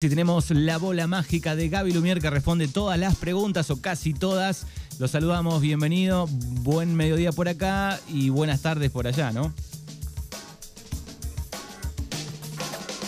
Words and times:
Si 0.00 0.08
tenemos 0.08 0.52
la 0.52 0.78
bola 0.78 1.08
mágica 1.08 1.56
de 1.56 1.68
Gaby 1.68 1.92
Lumier 1.92 2.20
que 2.20 2.30
responde 2.30 2.68
todas 2.68 2.96
las 3.00 3.16
preguntas 3.16 3.68
o 3.72 3.82
casi 3.82 4.14
todas. 4.14 4.64
Los 5.00 5.10
saludamos, 5.10 5.60
bienvenido, 5.60 6.28
buen 6.62 6.94
mediodía 6.94 7.32
por 7.32 7.48
acá 7.48 7.98
y 8.06 8.28
buenas 8.28 8.62
tardes 8.62 8.92
por 8.92 9.08
allá, 9.08 9.32
¿no? 9.32 9.52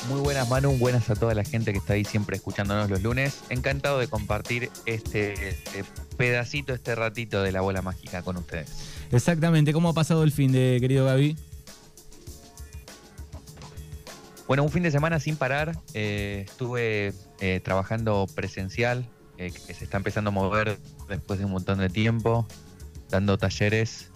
Muy 0.09 0.21
buenas 0.21 0.49
Manu, 0.49 0.73
buenas 0.79 1.09
a 1.11 1.15
toda 1.15 1.33
la 1.33 1.45
gente 1.45 1.71
que 1.71 1.79
está 1.79 1.93
ahí 1.93 2.05
siempre 2.05 2.35
escuchándonos 2.35 2.91
los 2.91 3.01
lunes. 3.03 3.39
Encantado 3.51 4.01
de 4.01 4.09
compartir 4.09 4.69
este, 4.85 5.51
este 5.51 5.85
pedacito, 6.17 6.75
este 6.75 6.97
ratito 6.97 7.41
de 7.45 7.53
la 7.53 7.61
bola 7.61 7.83
mágica 7.83 8.23
con 8.23 8.37
ustedes. 8.37 8.69
Exactamente, 9.13 9.73
¿cómo 9.73 9.91
ha 9.91 9.95
pasado 9.95 10.25
el 10.25 10.33
fin 10.33 10.51
de 10.51 10.79
querido 10.81 11.05
Gaby? 11.05 11.37
Bueno, 14.51 14.65
un 14.65 14.71
fin 14.71 14.83
de 14.83 14.91
semana 14.91 15.21
sin 15.21 15.37
parar. 15.37 15.79
Eh, 15.95 16.45
estuve 16.45 17.13
eh, 17.39 17.61
trabajando 17.63 18.27
presencial, 18.35 19.07
eh, 19.39 19.53
que 19.53 19.75
se 19.75 19.85
está 19.85 19.99
empezando 19.99 20.31
a 20.31 20.33
mover 20.33 20.77
después 21.09 21.39
de 21.39 21.45
un 21.45 21.53
montón 21.53 21.79
de 21.79 21.89
tiempo, 21.89 22.49
dando 23.11 23.39
talleres. 23.39 24.11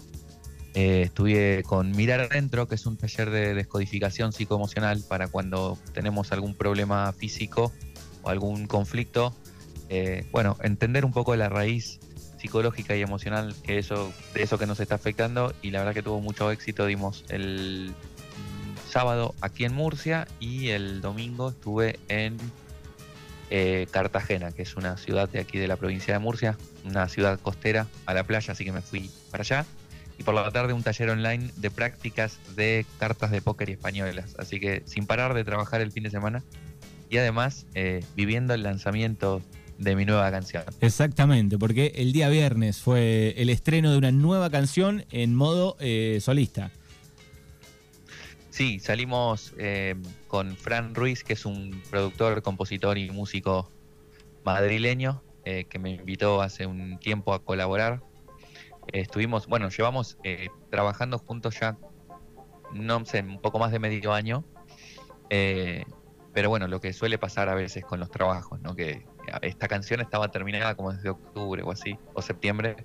estuve 0.75 1.63
con 1.63 1.93
Mirar 1.93 2.19
Adentro, 2.19 2.67
que 2.67 2.75
es 2.75 2.85
un 2.85 2.97
taller 2.97 3.31
de 3.31 3.55
descodificación 3.55 4.33
psicoemocional 4.33 5.05
para 5.09 5.29
cuando 5.29 5.79
tenemos 5.93 6.33
algún 6.33 6.57
problema 6.57 7.13
físico 7.13 7.73
o 8.25 8.29
algún 8.29 8.67
conflicto. 8.67 9.37
bueno, 10.33 10.57
entender 10.65 11.05
un 11.05 11.13
poco 11.13 11.37
la 11.37 11.49
raíz 11.49 12.01
psicológica 12.41 12.97
y 12.97 13.03
emocional 13.03 13.55
que 13.63 13.79
eso, 13.79 14.13
de 14.35 14.43
eso 14.43 14.59
que 14.59 14.67
nos 14.67 14.81
está 14.81 14.97
afectando 14.97 15.55
y 15.63 15.71
la 15.71 15.79
verdad 15.79 15.95
que 15.95 16.03
tuvo 16.03 16.21
mucho 16.21 16.51
éxito. 16.51 16.87
Dimos 16.87 17.25
el 17.29 17.95
sábado 18.95 19.35
aquí 19.41 19.65
en 19.65 19.75
Murcia 19.75 20.29
y 20.39 20.69
el 20.69 21.01
domingo 21.01 21.49
estuve 21.49 21.99
en 22.07 22.37
eh, 23.51 23.89
Cartagena, 23.91 24.53
que 24.53 24.63
es 24.63 24.77
una 24.77 24.97
ciudad 24.97 25.29
de 25.29 25.41
aquí 25.41 25.59
de 25.59 25.67
la 25.67 25.75
provincia 25.75 26.15
de 26.15 26.21
Murcia, 26.21 26.57
una 26.85 27.09
ciudad 27.09 27.41
costera 27.41 27.89
a 28.07 28.15
la 28.15 28.23
playa, 28.23 28.53
así 28.53 28.65
que 28.65 28.71
me 28.71 28.83
fui 28.83 29.11
para 29.33 29.43
allá. 29.43 29.67
Y 30.17 30.23
por 30.23 30.33
la 30.33 30.49
tarde 30.53 30.75
un 30.75 30.85
taller 30.85 31.11
online 31.11 31.51
de 31.57 31.73
prácticas 31.73 32.39
de 32.55 32.87
cartas 33.01 33.33
de 33.33 33.43
póker 33.43 33.69
españolas. 33.69 34.37
Así 34.39 34.61
que 34.61 34.85
sin 34.87 35.07
parar 35.07 35.35
de 35.35 35.43
trabajar 35.43 35.81
el 35.81 35.91
fin 35.91 36.05
de 36.05 36.11
semana 36.11 36.45
y 37.11 37.19
además 37.19 37.67
eh, 37.75 38.05
viviendo 38.15 38.55
el 38.55 38.63
lanzamiento 38.63 39.43
de 39.77 39.97
mi 39.97 40.05
nueva 40.05 40.31
canción. 40.31 40.63
Exactamente, 40.81 41.59
porque 41.59 41.95
el 41.97 42.13
día 42.13 42.29
viernes 42.29 42.79
fue 42.79 43.35
el 43.39 43.51
estreno 43.51 43.91
de 43.91 43.99
una 43.99 44.13
nueva 44.13 44.51
canción 44.51 45.05
en 45.11 45.35
modo 45.35 45.77
eh, 45.81 46.19
solista. 46.21 46.71
Sí, 48.55 48.79
salimos 48.79 49.53
eh, 49.59 49.97
con 50.29 50.57
Fran 50.57 50.95
Ruiz, 50.95 51.25
que 51.25 51.33
es 51.33 51.45
un 51.45 51.83
productor, 51.91 52.41
compositor 52.41 52.99
y 52.99 53.11
músico 53.11 53.69
madrileño, 54.45 55.25
eh, 55.45 55.65
que 55.65 55.81
me 55.81 55.91
invitó 55.91 56.41
hace 56.41 56.65
un 56.65 57.01
tiempo 57.01 57.35
a 57.35 57.43
colaborar. 57.43 58.01
Eh, 58.93 59.01
estuvimos, 59.01 59.49
bueno, 59.49 59.71
llevamos 59.71 60.19
trabajando 60.71 61.19
juntos 61.19 61.59
ya, 61.59 61.77
no 62.73 63.05
sé, 63.05 63.23
un 63.23 63.41
poco 63.41 63.59
más 63.59 63.73
de 63.73 63.81
medio 63.81 64.13
año. 64.13 64.45
pero 66.33 66.49
bueno, 66.49 66.69
lo 66.69 66.81
que 66.81 66.93
suele 66.93 67.19
pasar 67.19 67.49
a 67.49 67.57
veces 67.57 67.85
con 67.85 67.99
los 67.99 68.13
trabajos, 68.13 68.61
¿no? 68.61 68.77
Que 68.77 69.05
esta 69.43 69.67
canción 69.67 70.01
estaba 70.01 70.31
terminada 70.31 70.77
como 70.77 70.93
desde 70.93 71.09
octubre 71.09 71.65
o 71.65 71.73
así, 71.73 71.99
o 72.13 72.23
septiembre. 72.23 72.77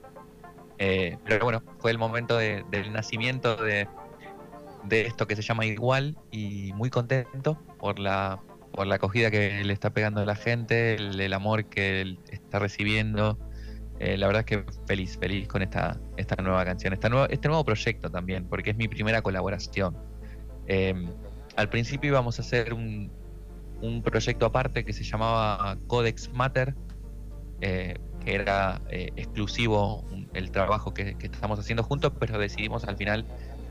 pero 0.79 1.43
bueno, 1.43 1.61
fue 1.77 1.91
el 1.91 1.99
momento 1.99 2.37
del 2.37 2.91
nacimiento 2.91 3.55
de 3.55 3.87
de 4.83 5.01
esto 5.01 5.27
que 5.27 5.35
se 5.35 5.41
llama 5.41 5.65
Igual 5.65 6.17
y 6.31 6.71
muy 6.73 6.89
contento 6.89 7.59
por 7.77 7.99
la, 7.99 8.41
por 8.71 8.87
la 8.87 8.95
acogida 8.95 9.31
que 9.31 9.63
le 9.63 9.73
está 9.73 9.91
pegando 9.91 10.21
a 10.21 10.25
la 10.25 10.35
gente, 10.35 10.95
el, 10.95 11.33
amor 11.33 11.65
que 11.65 12.01
él 12.01 12.19
está 12.29 12.59
recibiendo. 12.59 13.37
Eh, 13.99 14.17
la 14.17 14.27
verdad 14.27 14.45
es 14.47 14.57
que 14.57 14.71
feliz, 14.87 15.17
feliz 15.17 15.47
con 15.47 15.61
esta, 15.61 15.99
esta 16.15 16.35
nueva 16.41 16.63
canción, 16.63 16.93
este 16.93 17.09
nuevo 17.09 17.65
proyecto 17.65 18.09
también, 18.09 18.45
porque 18.47 18.69
es 18.71 18.77
mi 18.77 18.87
primera 18.87 19.21
colaboración. 19.21 19.97
Em, 20.67 21.09
al 21.57 21.69
principio 21.69 22.11
íbamos 22.11 22.39
a 22.39 22.41
hacer 22.41 22.73
un, 22.73 23.11
un, 23.81 24.01
proyecto 24.01 24.45
aparte 24.45 24.85
que 24.85 24.93
se 24.93 25.03
llamaba 25.03 25.77
Codex 25.87 26.31
Matter, 26.31 26.75
eh, 27.59 27.95
que 28.23 28.35
era 28.35 28.81
eh, 28.89 29.09
exclusivo 29.17 30.05
el 30.33 30.51
trabajo 30.51 30.93
que, 30.93 31.15
que 31.17 31.25
estamos 31.25 31.59
haciendo 31.59 31.83
juntos, 31.83 32.13
pero 32.19 32.37
decidimos 32.37 32.85
al 32.85 32.95
final 32.95 33.25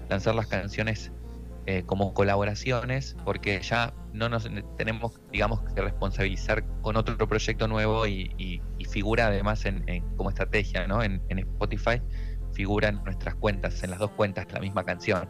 lanzar 0.08 0.34
las 0.34 0.46
canciones 0.46 1.12
eh, 1.66 1.82
como 1.84 2.14
colaboraciones, 2.14 3.16
porque 3.24 3.60
ya 3.60 3.92
no 4.12 4.28
nos 4.28 4.48
tenemos, 4.76 5.20
digamos, 5.30 5.60
que 5.74 5.82
responsabilizar 5.82 6.64
con 6.80 6.96
otro 6.96 7.28
proyecto 7.28 7.68
nuevo 7.68 8.06
y, 8.06 8.62
figura 8.90 9.26
además 9.26 9.66
en, 9.66 9.84
como 10.16 10.30
estrategia, 10.30 10.86
¿no? 10.86 11.02
En, 11.02 11.20
en, 11.28 11.40
Spotify 11.40 12.00
figura 12.52 12.88
en 12.88 13.04
nuestras 13.04 13.34
cuentas, 13.34 13.82
en 13.82 13.90
las 13.90 13.98
dos 13.98 14.10
cuentas, 14.12 14.46
la 14.50 14.60
misma 14.60 14.82
canción. 14.84 15.28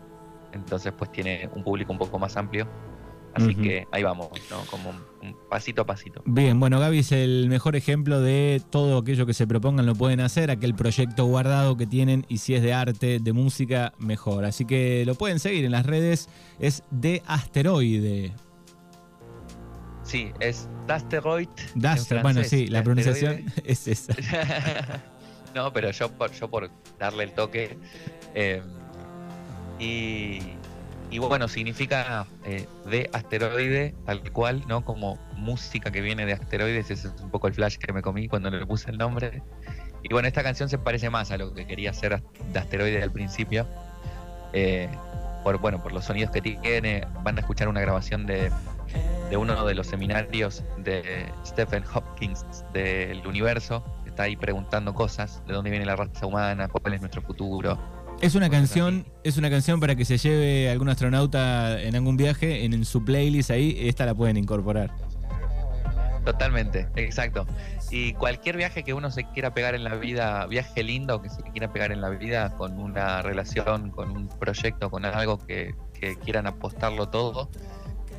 Entonces, 0.52 0.92
pues 0.96 1.10
tiene 1.10 1.50
un 1.52 1.64
público 1.64 1.92
un 1.92 1.98
poco 1.98 2.20
más 2.20 2.36
amplio 2.36 2.68
Así 3.34 3.54
que 3.54 3.86
ahí 3.92 4.02
vamos, 4.02 4.28
¿no? 4.50 4.60
Como 4.70 4.90
un, 4.90 5.36
pasito 5.48 5.82
a 5.82 5.86
pasito. 5.86 6.22
Bien, 6.24 6.58
bueno, 6.58 6.80
Gaby 6.80 6.98
es 6.98 7.12
el 7.12 7.46
mejor 7.48 7.76
ejemplo 7.76 8.20
de 8.20 8.60
todo 8.70 8.98
aquello 8.98 9.26
que 9.26 9.34
se 9.34 9.46
propongan 9.46 9.86
lo 9.86 9.94
pueden 9.94 10.20
hacer, 10.20 10.50
aquel 10.50 10.74
proyecto 10.74 11.24
guardado 11.26 11.76
que 11.76 11.86
tienen 11.86 12.26
y 12.28 12.38
si 12.38 12.54
es 12.54 12.62
de 12.62 12.72
arte, 12.72 13.18
de 13.20 13.32
música, 13.32 13.92
mejor. 13.98 14.44
Así 14.44 14.64
que 14.64 15.04
lo 15.06 15.14
pueden 15.14 15.38
seguir 15.38 15.64
en 15.64 15.72
las 15.72 15.86
redes, 15.86 16.28
es 16.58 16.82
de 16.90 17.22
Asteroide. 17.26 18.32
Sí, 20.02 20.32
es 20.40 20.68
Dasteroid. 20.86 21.48
Daster, 21.74 22.22
bueno, 22.22 22.42
sí, 22.42 22.66
la 22.66 22.82
pronunciación 22.82 23.44
es 23.64 23.86
esa. 23.86 24.14
no, 25.54 25.70
pero 25.72 25.90
yo 25.90 26.10
por, 26.10 26.32
yo 26.32 26.48
por 26.48 26.70
darle 26.98 27.24
el 27.24 27.32
toque. 27.32 27.76
Eh, 28.34 28.62
y 29.78 30.40
y 31.10 31.18
bueno, 31.18 31.48
significa 31.48 32.26
eh, 32.44 32.66
de 32.86 33.08
asteroide, 33.12 33.94
tal 34.04 34.20
cual, 34.32 34.64
¿no? 34.68 34.84
Como 34.84 35.18
música 35.36 35.90
que 35.90 36.00
viene 36.02 36.26
de 36.26 36.34
asteroides, 36.34 36.90
ese 36.90 37.08
es 37.08 37.14
un 37.22 37.30
poco 37.30 37.48
el 37.48 37.54
flash 37.54 37.76
que 37.76 37.92
me 37.92 38.02
comí 38.02 38.28
cuando 38.28 38.50
le 38.50 38.64
puse 38.66 38.90
el 38.90 38.98
nombre. 38.98 39.42
Y 40.02 40.12
bueno, 40.12 40.28
esta 40.28 40.42
canción 40.42 40.68
se 40.68 40.78
parece 40.78 41.08
más 41.08 41.30
a 41.30 41.38
lo 41.38 41.54
que 41.54 41.66
quería 41.66 41.90
hacer 41.90 42.22
de 42.52 42.58
asteroide 42.58 43.02
al 43.02 43.10
principio. 43.10 43.66
Eh, 44.52 44.88
por, 45.44 45.58
bueno, 45.58 45.82
por 45.82 45.92
los 45.92 46.04
sonidos 46.04 46.30
que 46.30 46.42
tiene, 46.42 47.06
van 47.22 47.38
a 47.38 47.40
escuchar 47.40 47.68
una 47.68 47.80
grabación 47.80 48.26
de, 48.26 48.50
de 49.30 49.36
uno 49.36 49.64
de 49.64 49.74
los 49.74 49.86
seminarios 49.86 50.62
de 50.76 51.26
Stephen 51.46 51.84
Hopkins 51.94 52.44
del 52.74 53.26
universo. 53.26 53.82
Está 54.04 54.24
ahí 54.24 54.36
preguntando 54.36 54.92
cosas, 54.92 55.42
de 55.46 55.54
dónde 55.54 55.70
viene 55.70 55.86
la 55.86 55.96
raza 55.96 56.26
humana, 56.26 56.68
cuál 56.68 56.92
es 56.92 57.00
nuestro 57.00 57.22
futuro 57.22 57.78
es 58.20 58.34
una 58.34 58.50
canción, 58.50 59.06
es 59.22 59.36
una 59.36 59.48
canción 59.50 59.80
para 59.80 59.94
que 59.94 60.04
se 60.04 60.18
lleve 60.18 60.70
algún 60.70 60.88
astronauta 60.88 61.80
en 61.80 61.94
algún 61.94 62.16
viaje, 62.16 62.64
en, 62.64 62.84
su 62.84 63.04
playlist 63.04 63.50
ahí, 63.50 63.76
esta 63.80 64.06
la 64.06 64.14
pueden 64.14 64.36
incorporar. 64.36 64.90
Totalmente, 66.24 66.88
exacto. 66.96 67.46
Y 67.90 68.12
cualquier 68.14 68.56
viaje 68.56 68.82
que 68.82 68.92
uno 68.92 69.10
se 69.10 69.24
quiera 69.24 69.54
pegar 69.54 69.74
en 69.74 69.84
la 69.84 69.94
vida, 69.94 70.46
viaje 70.46 70.82
lindo 70.82 71.22
que 71.22 71.30
se 71.30 71.42
quiera 71.42 71.72
pegar 71.72 71.92
en 71.92 72.00
la 72.00 72.10
vida 72.10 72.54
con 72.56 72.78
una 72.78 73.22
relación, 73.22 73.90
con 73.90 74.10
un 74.10 74.28
proyecto, 74.28 74.90
con 74.90 75.04
algo 75.04 75.38
que, 75.38 75.74
quieran 76.24 76.46
apostarlo 76.46 77.08
todo, 77.08 77.50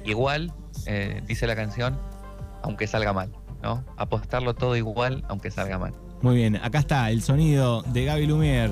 igual, 0.03 0.51
eh, 0.85 1.21
dice 1.27 1.47
la 1.47 1.55
canción, 1.55 1.97
aunque 2.61 2.87
salga 2.87 3.13
mal, 3.13 3.31
¿no? 3.63 3.85
Apostarlo 3.95 4.53
todo 4.53 4.75
igual, 4.75 5.23
aunque 5.29 5.49
salga 5.49 5.77
mal. 5.77 5.93
Muy 6.21 6.35
bien, 6.35 6.57
acá 6.57 6.79
está 6.79 7.09
el 7.09 7.21
sonido 7.21 7.81
de 7.83 8.03
Gaby 8.03 8.25
Lumier 8.25 8.69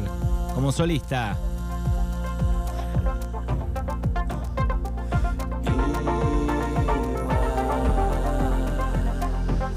como 0.58 0.72
solista. 0.72 1.38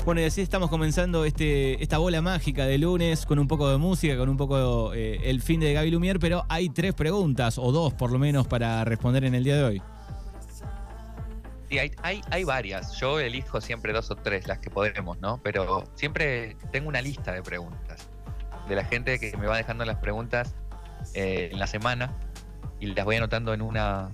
Bueno, 0.06 0.22
y 0.22 0.24
así 0.24 0.40
estamos 0.40 0.70
comenzando 0.70 1.26
este, 1.26 1.82
esta 1.82 1.98
bola 1.98 2.22
mágica 2.22 2.64
de 2.64 2.78
lunes 2.78 3.26
con 3.26 3.38
un 3.38 3.46
poco 3.46 3.68
de 3.68 3.76
música, 3.76 4.16
con 4.16 4.30
un 4.30 4.38
poco 4.38 4.94
eh, 4.94 5.20
el 5.24 5.42
fin 5.42 5.60
de 5.60 5.74
Gaby 5.74 5.90
Lumier, 5.90 6.18
pero 6.18 6.46
hay 6.48 6.70
tres 6.70 6.94
preguntas, 6.94 7.58
o 7.58 7.72
dos 7.72 7.92
por 7.92 8.10
lo 8.10 8.18
menos, 8.18 8.46
para 8.46 8.82
responder 8.86 9.24
en 9.24 9.34
el 9.34 9.44
día 9.44 9.56
de 9.56 9.64
hoy. 9.64 9.82
Sí, 11.68 11.78
hay, 11.78 11.90
hay, 12.02 12.22
hay, 12.30 12.44
varias. 12.44 12.98
Yo 12.98 13.20
elijo 13.20 13.60
siempre 13.60 13.92
dos 13.92 14.10
o 14.10 14.16
tres, 14.16 14.48
las 14.48 14.60
que 14.60 14.70
podremos, 14.70 15.20
¿no? 15.20 15.42
Pero 15.42 15.84
siempre 15.94 16.56
tengo 16.72 16.88
una 16.88 17.02
lista 17.02 17.32
de 17.32 17.42
preguntas 17.42 18.08
de 18.66 18.76
la 18.76 18.84
gente 18.84 19.18
que 19.18 19.36
me 19.36 19.46
va 19.46 19.58
dejando 19.58 19.84
las 19.84 19.98
preguntas 19.98 20.54
eh, 21.14 21.50
en 21.52 21.58
la 21.58 21.66
semana 21.66 22.14
y 22.78 22.86
las 22.86 23.04
voy 23.04 23.16
anotando 23.16 23.52
en 23.52 23.62
una, 23.62 24.10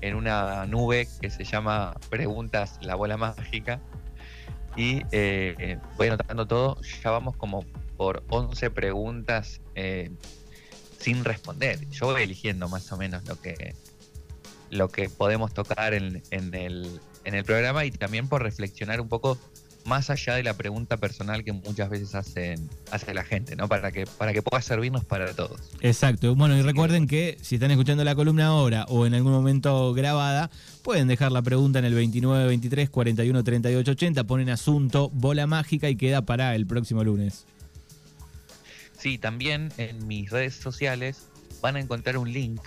en 0.00 0.14
una 0.14 0.66
nube 0.66 1.08
que 1.20 1.30
se 1.30 1.44
llama 1.44 1.94
Preguntas 2.08 2.78
la 2.82 2.94
bola 2.94 3.16
mágica. 3.16 3.80
Y 4.76 5.02
eh, 5.10 5.78
voy 5.96 6.08
anotando 6.08 6.46
todo. 6.46 6.80
Ya 7.02 7.10
vamos 7.10 7.36
como 7.36 7.64
por 7.96 8.22
11 8.30 8.70
preguntas 8.70 9.60
eh, 9.74 10.10
sin 10.98 11.24
responder. 11.24 11.86
Yo 11.90 12.06
voy 12.06 12.22
eligiendo 12.22 12.68
más 12.68 12.90
o 12.92 12.96
menos 12.96 13.26
lo 13.28 13.40
que, 13.40 13.74
lo 14.70 14.88
que 14.88 15.08
podemos 15.08 15.52
tocar 15.52 15.92
en, 15.94 16.22
el, 16.30 17.00
en 17.24 17.34
el 17.34 17.44
programa 17.44 17.84
y 17.84 17.90
también 17.90 18.28
por 18.28 18.42
reflexionar 18.42 19.00
un 19.00 19.08
poco 19.08 19.38
más 19.84 20.10
allá 20.10 20.34
de 20.34 20.42
la 20.42 20.54
pregunta 20.54 20.96
personal 20.96 21.44
que 21.44 21.52
muchas 21.52 21.88
veces 21.88 22.14
hacen, 22.14 22.68
hace 22.90 23.14
la 23.14 23.24
gente, 23.24 23.56
¿no? 23.56 23.68
Para 23.68 23.92
que, 23.92 24.06
para 24.06 24.32
que 24.32 24.42
pueda 24.42 24.62
servirnos 24.62 25.04
para 25.04 25.32
todos. 25.34 25.60
Exacto. 25.80 26.34
Bueno, 26.34 26.56
y 26.56 26.62
recuerden 26.62 27.06
que 27.06 27.38
si 27.42 27.56
están 27.56 27.70
escuchando 27.70 28.04
la 28.04 28.14
columna 28.14 28.46
ahora 28.46 28.84
o 28.88 29.06
en 29.06 29.14
algún 29.14 29.32
momento 29.32 29.92
grabada, 29.94 30.50
pueden 30.82 31.08
dejar 31.08 31.32
la 31.32 31.42
pregunta 31.42 31.78
en 31.78 31.84
el 31.84 31.94
29 31.94 32.46
23 32.46 32.90
41 32.90 33.44
38 33.44 33.90
80, 33.90 34.24
ponen 34.24 34.50
asunto 34.50 35.10
bola 35.10 35.46
mágica 35.46 35.88
y 35.88 35.96
queda 35.96 36.22
para 36.22 36.54
el 36.54 36.66
próximo 36.66 37.04
lunes. 37.04 37.46
Sí, 38.98 39.18
también 39.18 39.72
en 39.78 40.06
mis 40.06 40.30
redes 40.30 40.54
sociales 40.54 41.26
van 41.62 41.76
a 41.76 41.80
encontrar 41.80 42.18
un 42.18 42.32
link 42.32 42.60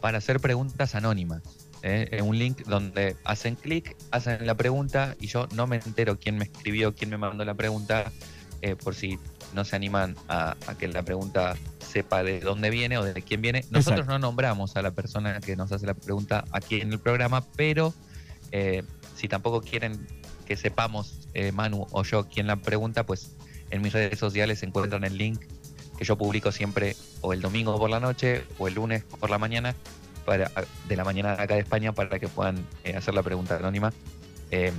para 0.00 0.18
hacer 0.18 0.40
preguntas 0.40 0.94
anónimas. 0.94 1.42
¿Eh? 1.82 2.20
un 2.22 2.38
link 2.38 2.64
donde 2.66 3.16
hacen 3.24 3.56
clic, 3.56 3.96
hacen 4.10 4.46
la 4.46 4.54
pregunta 4.56 5.16
y 5.20 5.26
yo 5.26 5.48
no 5.54 5.66
me 5.66 5.76
entero 5.76 6.18
quién 6.18 6.38
me 6.38 6.44
escribió, 6.44 6.94
quién 6.94 7.10
me 7.10 7.18
mandó 7.18 7.44
la 7.44 7.54
pregunta, 7.54 8.12
eh, 8.62 8.76
por 8.76 8.94
si 8.94 9.18
no 9.54 9.64
se 9.64 9.76
animan 9.76 10.16
a, 10.28 10.56
que 10.78 10.88
la 10.88 11.02
pregunta 11.02 11.56
sepa 11.78 12.22
de 12.22 12.40
dónde 12.40 12.70
viene 12.70 12.98
o 12.98 13.04
de 13.04 13.22
quién 13.22 13.40
viene. 13.40 13.64
Nosotros 13.70 14.06
no 14.06 14.18
nombramos 14.18 14.76
a 14.76 14.82
la 14.82 14.90
persona 14.90 15.40
que 15.40 15.56
nos 15.56 15.72
hace 15.72 15.86
la 15.86 15.94
pregunta 15.94 16.44
aquí 16.52 16.80
en 16.80 16.92
el 16.92 16.98
programa, 16.98 17.44
pero 17.56 17.94
eh, 18.52 18.82
si 19.16 19.28
tampoco 19.28 19.60
quieren 19.60 20.06
que 20.46 20.56
sepamos 20.56 21.28
Manu 21.52 21.86
o 21.92 22.02
yo 22.02 22.26
quién 22.28 22.46
la 22.46 22.56
pregunta, 22.56 23.06
pues 23.06 23.36
en 23.70 23.82
mis 23.82 23.92
redes 23.92 24.18
sociales 24.18 24.60
se 24.60 24.66
encuentran 24.66 25.04
el 25.04 25.16
link 25.16 25.40
que 25.98 26.04
yo 26.04 26.16
publico 26.16 26.52
siempre 26.52 26.96
o 27.20 27.32
el 27.32 27.40
domingo 27.40 27.76
por 27.76 27.90
la 27.90 28.00
noche 28.00 28.44
o 28.58 28.68
el 28.68 28.74
lunes 28.74 29.04
por 29.04 29.30
la 29.30 29.38
mañana 29.38 29.74
de 30.36 30.96
la 30.96 31.04
mañana 31.04 31.32
acá 31.32 31.54
de 31.54 31.60
España 31.60 31.92
para 31.92 32.18
que 32.18 32.28
puedan 32.28 32.64
eh, 32.84 32.96
hacer 32.96 33.14
la 33.14 33.22
pregunta 33.22 33.56
anónima 33.56 33.92
eh, 34.50 34.72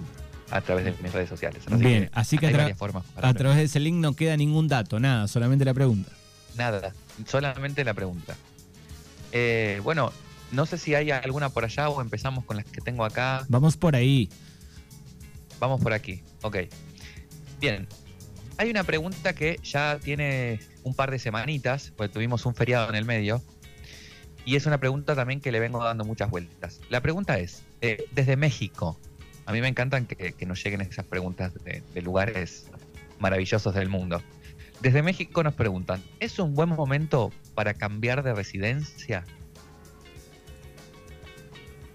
a 0.52 0.62
través 0.62 0.86
de 0.86 0.96
mis 1.02 1.12
redes 1.12 1.30
sociales. 1.30 1.64
Bien, 1.78 2.10
así 2.14 2.38
que 2.38 2.48
a, 2.48 3.34
través 3.34 3.58
de 3.58 3.64
ese 3.64 3.80
link 3.80 3.96
no 3.96 4.14
queda 4.14 4.38
ningún 4.38 4.68
dato, 4.68 5.00
nada, 5.00 5.28
solamente 5.28 5.66
la 5.66 5.74
pregunta. 5.74 6.12
Nada, 6.56 6.94
solamente 7.26 7.84
la 7.84 7.94
pregunta. 7.94 8.36
Eh, 9.32 9.80
bueno, 9.84 10.12
no 10.52 10.66
sé 10.66 10.78
si 10.78 10.96
hay 10.96 11.12
alguna 11.12 11.50
por 11.50 11.66
allá 11.66 11.90
o 11.90 12.02
empezamos 12.02 12.46
con 12.46 12.58
las 12.58 12.66
que 12.66 12.82
tengo 12.82 13.06
acá. 13.06 13.46
Vamos 13.48 13.78
por 13.78 13.96
ahí. 13.96 14.30
Vamos 15.60 15.82
por 15.82 15.94
aquí, 15.94 16.24
ok. 16.42 16.58
Bien, 17.60 17.88
hay 18.58 18.70
una 18.70 18.84
pregunta 18.84 19.34
que 19.34 19.60
ya 19.64 20.00
tiene 20.02 20.60
un 20.84 20.94
par 20.96 21.12
de 21.12 21.20
semanitas, 21.20 21.94
porque 21.96 22.14
tuvimos 22.14 22.46
un 22.46 22.56
feriado 22.56 22.90
en 22.90 22.96
el 22.96 23.06
medio, 23.06 23.42
y 24.50 24.56
es 24.56 24.66
una 24.66 24.80
pregunta 24.80 25.14
también 25.14 25.42
que 25.42 25.52
le 25.52 25.60
vengo 25.60 25.84
dando 25.84 26.04
muchas 26.06 26.28
vueltas. 26.32 26.82
La 26.90 27.02
pregunta 27.02 27.38
es, 27.38 27.62
eh, 27.82 28.06
desde 28.14 28.36
México, 28.36 29.00
a 29.46 29.52
mí 29.52 29.62
me 29.62 29.68
encantan 29.68 30.08
que, 30.08 30.34
nos 30.48 30.64
lleguen 30.64 30.82
esas 30.82 31.06
preguntas 31.06 31.54
de, 31.64 32.02
lugares 32.02 32.66
maravillosos 33.20 33.76
del 33.76 33.90
mundo. 33.90 34.24
Desde 34.82 35.04
México 35.04 35.44
nos 35.44 35.54
preguntan, 35.54 36.02
¿es 36.20 36.40
un 36.40 36.56
buen 36.56 36.70
momento 36.70 37.32
para 37.54 37.76
cambiar 37.76 38.24
de 38.24 38.34
residencia? 38.34 39.24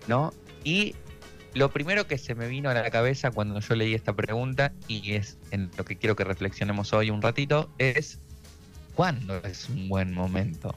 ¿No? 0.06 0.32
Y 0.62 0.94
lo 1.54 1.72
primero 1.72 2.06
que 2.06 2.18
se 2.18 2.36
me 2.36 2.46
vino 2.46 2.70
a 2.70 2.74
la 2.74 2.88
cabeza 2.88 3.32
cuando 3.32 3.58
yo 3.58 3.74
leí 3.74 3.94
esta 3.94 4.12
pregunta, 4.12 4.72
y 4.86 5.14
es 5.14 5.38
en 5.50 5.72
lo 5.76 5.84
que 5.84 5.96
quiero 5.96 6.14
que 6.14 6.22
reflexionemos 6.22 6.92
hoy 6.92 7.10
un 7.10 7.20
ratito, 7.20 7.68
es 7.78 8.20
¿cuándo 8.94 9.38
es 9.38 9.68
un 9.68 9.88
buen 9.88 10.14
momento? 10.14 10.76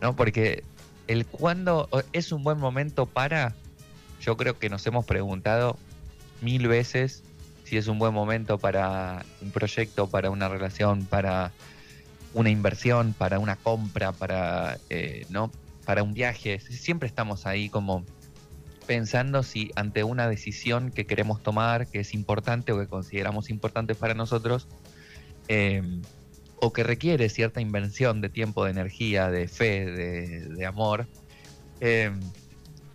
¿No? 0.00 0.14
Porque 0.16 0.62
el 1.06 1.26
cuándo 1.26 1.88
es 2.12 2.32
un 2.32 2.44
buen 2.44 2.58
momento 2.58 3.06
para, 3.06 3.54
yo 4.20 4.36
creo 4.36 4.58
que 4.58 4.68
nos 4.68 4.86
hemos 4.86 5.04
preguntado 5.04 5.76
mil 6.40 6.68
veces 6.68 7.22
si 7.64 7.76
es 7.76 7.86
un 7.86 7.98
buen 7.98 8.14
momento 8.14 8.58
para 8.58 9.24
un 9.42 9.50
proyecto, 9.50 10.08
para 10.08 10.30
una 10.30 10.48
relación, 10.48 11.04
para 11.04 11.52
una 12.32 12.50
inversión, 12.50 13.12
para 13.12 13.38
una 13.38 13.56
compra, 13.56 14.12
para, 14.12 14.78
eh, 14.88 15.26
¿no? 15.28 15.50
para 15.84 16.02
un 16.02 16.14
viaje. 16.14 16.60
Siempre 16.60 17.08
estamos 17.08 17.46
ahí 17.46 17.68
como 17.68 18.04
pensando 18.86 19.42
si 19.42 19.70
ante 19.76 20.02
una 20.02 20.28
decisión 20.28 20.90
que 20.90 21.06
queremos 21.06 21.42
tomar, 21.42 21.86
que 21.88 22.00
es 22.00 22.14
importante 22.14 22.72
o 22.72 22.78
que 22.78 22.86
consideramos 22.86 23.50
importante 23.50 23.94
para 23.94 24.14
nosotros, 24.14 24.66
eh, 25.48 25.82
o 26.60 26.72
que 26.72 26.82
requiere 26.82 27.28
cierta 27.28 27.60
invención 27.60 28.20
de 28.20 28.28
tiempo, 28.28 28.64
de 28.64 28.70
energía, 28.70 29.30
de 29.30 29.48
fe, 29.48 29.86
de, 29.86 30.66
amor, 30.66 31.06
em, 31.80 32.20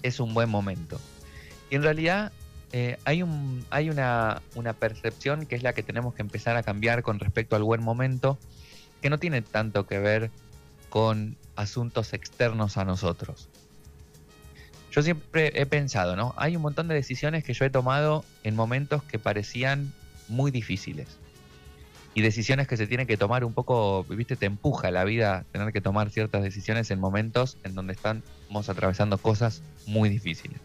es 0.01 0.19
un 0.19 0.33
buen 0.33 0.49
momento. 0.49 0.99
Y 1.69 1.75
en 1.75 1.83
realidad 1.83 2.31
eh, 2.71 2.97
hay 3.05 3.21
una, 3.21 4.41
una, 4.55 4.73
percepción 4.73 5.45
que 5.45 5.55
es 5.55 5.63
la 5.63 5.73
que 5.73 5.83
tenemos 5.83 6.13
que 6.13 6.21
empezar 6.21 6.57
a 6.57 6.63
cambiar 6.63 7.03
con 7.03 7.19
respecto 7.19 7.55
al 7.55 7.63
buen 7.63 7.81
momento, 7.81 8.37
que 9.01 9.09
no 9.09 9.17
tiene 9.17 9.41
tanto 9.41 9.85
que 9.85 9.99
ver 9.99 10.31
con 10.89 11.37
asuntos 11.55 12.13
externos 12.13 12.77
a 12.77 12.85
nosotros. 12.85 13.49
Yo 14.91 15.01
siempre 15.01 15.51
he 15.59 15.65
pensado, 15.65 16.15
¿no? 16.15 16.35
Hay 16.37 16.55
un 16.55 16.61
montón 16.61 16.87
de 16.87 16.93
decisiones 16.93 17.43
que 17.43 17.53
yo 17.53 17.65
he 17.65 17.69
tomado 17.71 18.23
en 18.43 18.55
momentos 18.55 19.03
que 19.03 19.17
parecían 19.17 19.91
muy 20.27 20.51
difíciles 20.51 21.22
y 22.15 22.21
decisiones 22.21 22.67
que 22.67 22.77
se 22.77 22.87
tienen 22.87 23.07
que 23.07 23.17
tomar 23.17 23.43
un 23.43 23.53
poco, 23.53 24.03
viste, 24.03 24.35
te 24.35 24.45
empuja 24.45 24.91
la 24.91 25.03
vida 25.03 25.45
tener 25.51 25.73
que 25.73 25.81
tomar 25.81 26.11
ciertas 26.11 26.43
decisiones 26.43 26.91
en 26.91 26.99
momentos 26.99 27.57
en 27.63 27.73
donde 27.73 27.93
estamos 27.93 28.69
atravesando 28.69 29.17
cosas 29.17 29.63
muy 29.87 30.09
difíciles. 30.09 30.59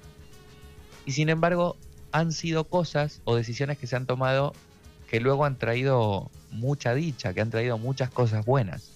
Y 1.07 1.13
sin 1.13 1.31
embargo, 1.31 1.77
han 2.13 2.33
sido 2.33 2.65
cosas 2.65 3.23
o 3.25 3.35
decisiones 3.35 3.79
que 3.79 3.87
se 3.87 3.97
han 3.97 4.07
tomado 4.07 4.53
que 5.09 5.21
luego 5.21 5.47
han 5.47 5.57
traído 5.57 6.31
mucha 6.51 6.95
dicha, 6.95 7.33
que 7.33 7.41
han 7.41 7.51
traído 7.51 7.79
muchas 7.79 8.11
cosas 8.11 8.45
buenas. 8.45 8.91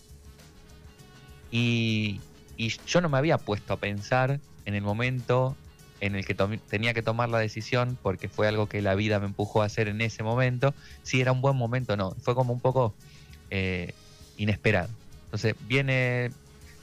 Y, 1.51 2.21
y 2.59 2.69
yo 2.87 3.01
no 3.01 3.09
me 3.09 3.17
había 3.17 3.39
puesto 3.39 3.73
a 3.73 3.79
pensar 3.79 4.41
en 4.67 4.75
el 4.75 4.83
momento 4.83 5.57
en 6.03 6.17
el 6.17 6.27
que 6.27 6.35
tenía 6.69 6.95
que 6.95 7.03
tomar 7.03 7.29
la 7.29 7.39
decisión 7.39 7.97
porque 8.03 8.29
fue 8.29 8.49
algo 8.49 8.69
que 8.69 8.83
la 8.83 8.97
vida 8.97 9.21
me 9.21 9.27
empujó 9.27 9.63
a 9.63 9.67
hacer 9.67 9.87
en 9.87 10.01
ese 10.01 10.25
momento, 10.25 10.75
si 11.05 11.21
era 11.21 11.31
un 11.31 11.41
buen 11.41 11.57
momento 11.57 11.95
o 11.95 11.97
no. 11.97 12.17
Fue 12.23 12.35
como 12.35 12.53
un 12.53 12.61
poco 12.61 12.97
eh, 13.51 13.93
inesperado. 14.37 14.89
Entonces 15.27 15.55
viene, 15.61 16.33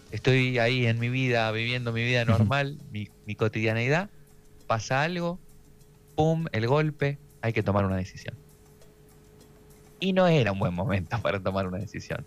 estoy 0.09 0.57
ahí 0.57 0.85
en 0.85 0.99
mi 0.99 1.09
vida, 1.09 1.51
viviendo 1.51 1.91
mi 1.91 2.03
vida 2.05 2.23
normal, 2.23 2.77
mi, 2.91 3.07
mi 3.25 3.35
cotidianeidad, 3.35 4.09
pasa 4.67 5.03
algo, 5.03 5.41
¡pum!, 6.15 6.45
el 6.53 6.67
golpe, 6.67 7.19
hay 7.41 7.51
que 7.51 7.61
tomar 7.63 7.85
una 7.85 7.97
decisión. 7.97 8.37
Y 9.99 10.13
no 10.13 10.27
era 10.27 10.53
un 10.53 10.59
buen 10.59 10.73
momento 10.73 11.21
para 11.21 11.43
tomar 11.43 11.67
una 11.67 11.79
decisión. 11.79 12.25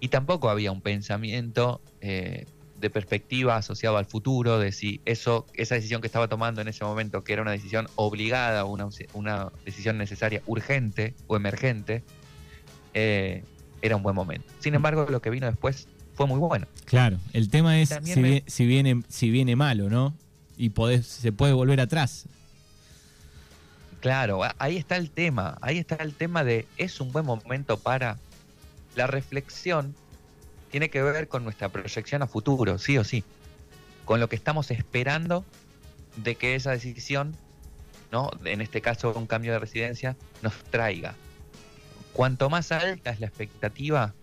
Y 0.00 0.08
tampoco 0.08 0.48
había 0.48 0.72
un 0.72 0.80
pensamiento 0.80 1.82
eh, 2.00 2.46
de 2.84 2.90
perspectiva 2.90 3.56
asociado 3.56 3.96
al 3.96 4.04
futuro, 4.04 4.58
de 4.58 4.70
si 4.70 5.00
eso, 5.06 5.46
esa 5.54 5.74
decisión 5.74 6.02
que 6.02 6.06
estaba 6.06 6.28
tomando 6.28 6.60
en 6.60 6.68
ese 6.68 6.84
momento, 6.84 7.24
que 7.24 7.32
era 7.32 7.40
una 7.40 7.52
decisión 7.52 7.88
obligada, 7.96 8.66
una, 8.66 8.90
una 9.14 9.50
decisión 9.64 9.96
necesaria, 9.96 10.42
urgente 10.44 11.14
o 11.26 11.34
emergente, 11.34 12.02
eh, 12.92 13.42
era 13.80 13.96
un 13.96 14.02
buen 14.02 14.14
momento. 14.14 14.46
Sin 14.60 14.74
embargo, 14.74 15.06
lo 15.08 15.22
que 15.22 15.30
vino 15.30 15.46
después 15.46 15.88
fue 16.14 16.26
muy 16.26 16.38
bueno. 16.38 16.66
Claro, 16.84 17.16
el 17.32 17.48
tema 17.48 17.80
es 17.80 17.88
si, 18.02 18.66
viene, 18.66 19.02
si 19.08 19.30
viene 19.30 19.56
malo, 19.56 19.88
¿no? 19.88 20.14
Y 20.58 20.68
podés, 20.68 21.06
se 21.06 21.32
puede 21.32 21.54
volver 21.54 21.80
atrás. 21.80 22.26
Claro, 24.00 24.42
ahí 24.58 24.76
está 24.76 24.98
el 24.98 25.10
tema, 25.10 25.56
ahí 25.62 25.78
está 25.78 25.94
el 25.94 26.12
tema 26.12 26.44
de 26.44 26.66
es 26.76 27.00
un 27.00 27.12
buen 27.12 27.24
momento 27.24 27.78
para 27.78 28.18
la 28.94 29.06
reflexión 29.06 29.94
tiene 30.74 30.90
que 30.90 31.04
ver 31.04 31.28
con 31.28 31.44
nuestra 31.44 31.68
proyección 31.68 32.22
a 32.22 32.26
futuro, 32.26 32.78
sí 32.78 32.98
o 32.98 33.04
sí. 33.04 33.22
Con 34.04 34.18
lo 34.18 34.28
que 34.28 34.34
estamos 34.34 34.72
esperando 34.72 35.44
de 36.16 36.34
que 36.34 36.56
esa 36.56 36.72
decisión, 36.72 37.36
¿no? 38.10 38.28
en 38.44 38.60
este 38.60 38.80
caso 38.80 39.12
un 39.14 39.28
cambio 39.28 39.52
de 39.52 39.60
residencia, 39.60 40.16
nos 40.42 40.52
traiga. 40.72 41.14
Cuanto 42.12 42.50
más 42.50 42.72
alta 42.72 43.10
es 43.10 43.20
la 43.20 43.28
expectativa, 43.28 44.14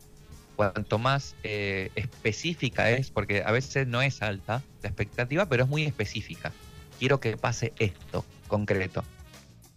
cuanto 0.58 1.00
más 1.00 1.36
eh, 1.44 1.90
específica 1.96 2.92
es, 2.92 3.12
porque 3.12 3.44
a 3.46 3.52
veces 3.54 3.88
no 3.88 4.02
es 4.02 4.22
alta 4.22 4.62
la 4.84 4.90
expectativa, 4.90 5.46
pero 5.46 5.64
es 5.64 5.70
muy 5.70 5.86
específica. 5.86 6.52
Quiero 7.00 7.22
que 7.22 7.38
pase 7.38 7.72
esto 7.80 8.26
concreto. 8.50 9.06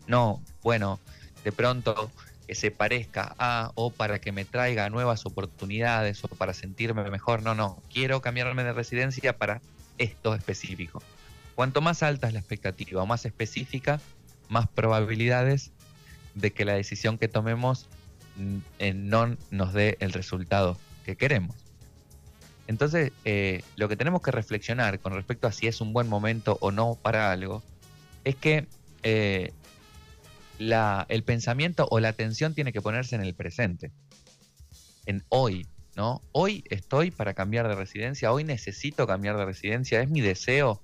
No, 0.08 0.42
bueno, 0.64 0.98
de 1.44 1.52
pronto 1.52 2.10
que 2.46 2.54
se 2.54 2.70
parezca 2.70 3.34
a 3.38 3.72
o 3.74 3.90
para 3.90 4.20
que 4.20 4.32
me 4.32 4.44
traiga 4.44 4.90
nuevas 4.90 5.26
oportunidades 5.26 6.22
o 6.24 6.28
para 6.28 6.54
sentirme 6.54 7.10
mejor. 7.10 7.42
No, 7.42 7.54
no, 7.54 7.82
quiero 7.92 8.20
cambiarme 8.20 8.64
de 8.64 8.72
residencia 8.72 9.36
para 9.36 9.60
esto 9.98 10.34
específico. 10.34 11.02
Cuanto 11.54 11.80
más 11.80 12.02
alta 12.02 12.26
es 12.26 12.32
la 12.32 12.40
expectativa 12.40 13.02
o 13.02 13.06
más 13.06 13.24
específica, 13.24 14.00
más 14.48 14.68
probabilidades 14.68 15.72
de 16.34 16.52
que 16.52 16.64
la 16.64 16.74
decisión 16.74 17.16
que 17.16 17.28
tomemos 17.28 17.86
mm, 18.36 18.58
no 18.94 19.36
nos 19.50 19.72
dé 19.72 19.96
el 20.00 20.12
resultado 20.12 20.78
que 21.04 21.16
queremos. 21.16 21.56
Entonces, 22.66 23.12
eh, 23.24 23.62
lo 23.76 23.88
que 23.88 23.96
tenemos 23.96 24.22
que 24.22 24.30
reflexionar 24.30 24.98
con 24.98 25.12
respecto 25.12 25.46
a 25.46 25.52
si 25.52 25.66
es 25.66 25.80
un 25.80 25.92
buen 25.92 26.08
momento 26.08 26.56
o 26.60 26.72
no 26.72 26.98
para 27.00 27.30
algo, 27.30 27.62
es 28.24 28.36
que 28.36 28.66
eh, 29.02 29.52
la, 30.58 31.06
el 31.08 31.24
pensamiento 31.24 31.86
o 31.90 32.00
la 32.00 32.08
atención 32.08 32.54
tiene 32.54 32.72
que 32.72 32.80
ponerse 32.80 33.16
en 33.16 33.22
el 33.22 33.34
presente, 33.34 33.92
en 35.06 35.22
hoy, 35.28 35.66
¿no? 35.96 36.22
Hoy 36.32 36.64
estoy 36.70 37.10
para 37.10 37.34
cambiar 37.34 37.68
de 37.68 37.74
residencia, 37.74 38.32
hoy 38.32 38.44
necesito 38.44 39.06
cambiar 39.06 39.36
de 39.36 39.44
residencia, 39.44 40.00
es 40.00 40.10
mi 40.10 40.20
deseo. 40.20 40.82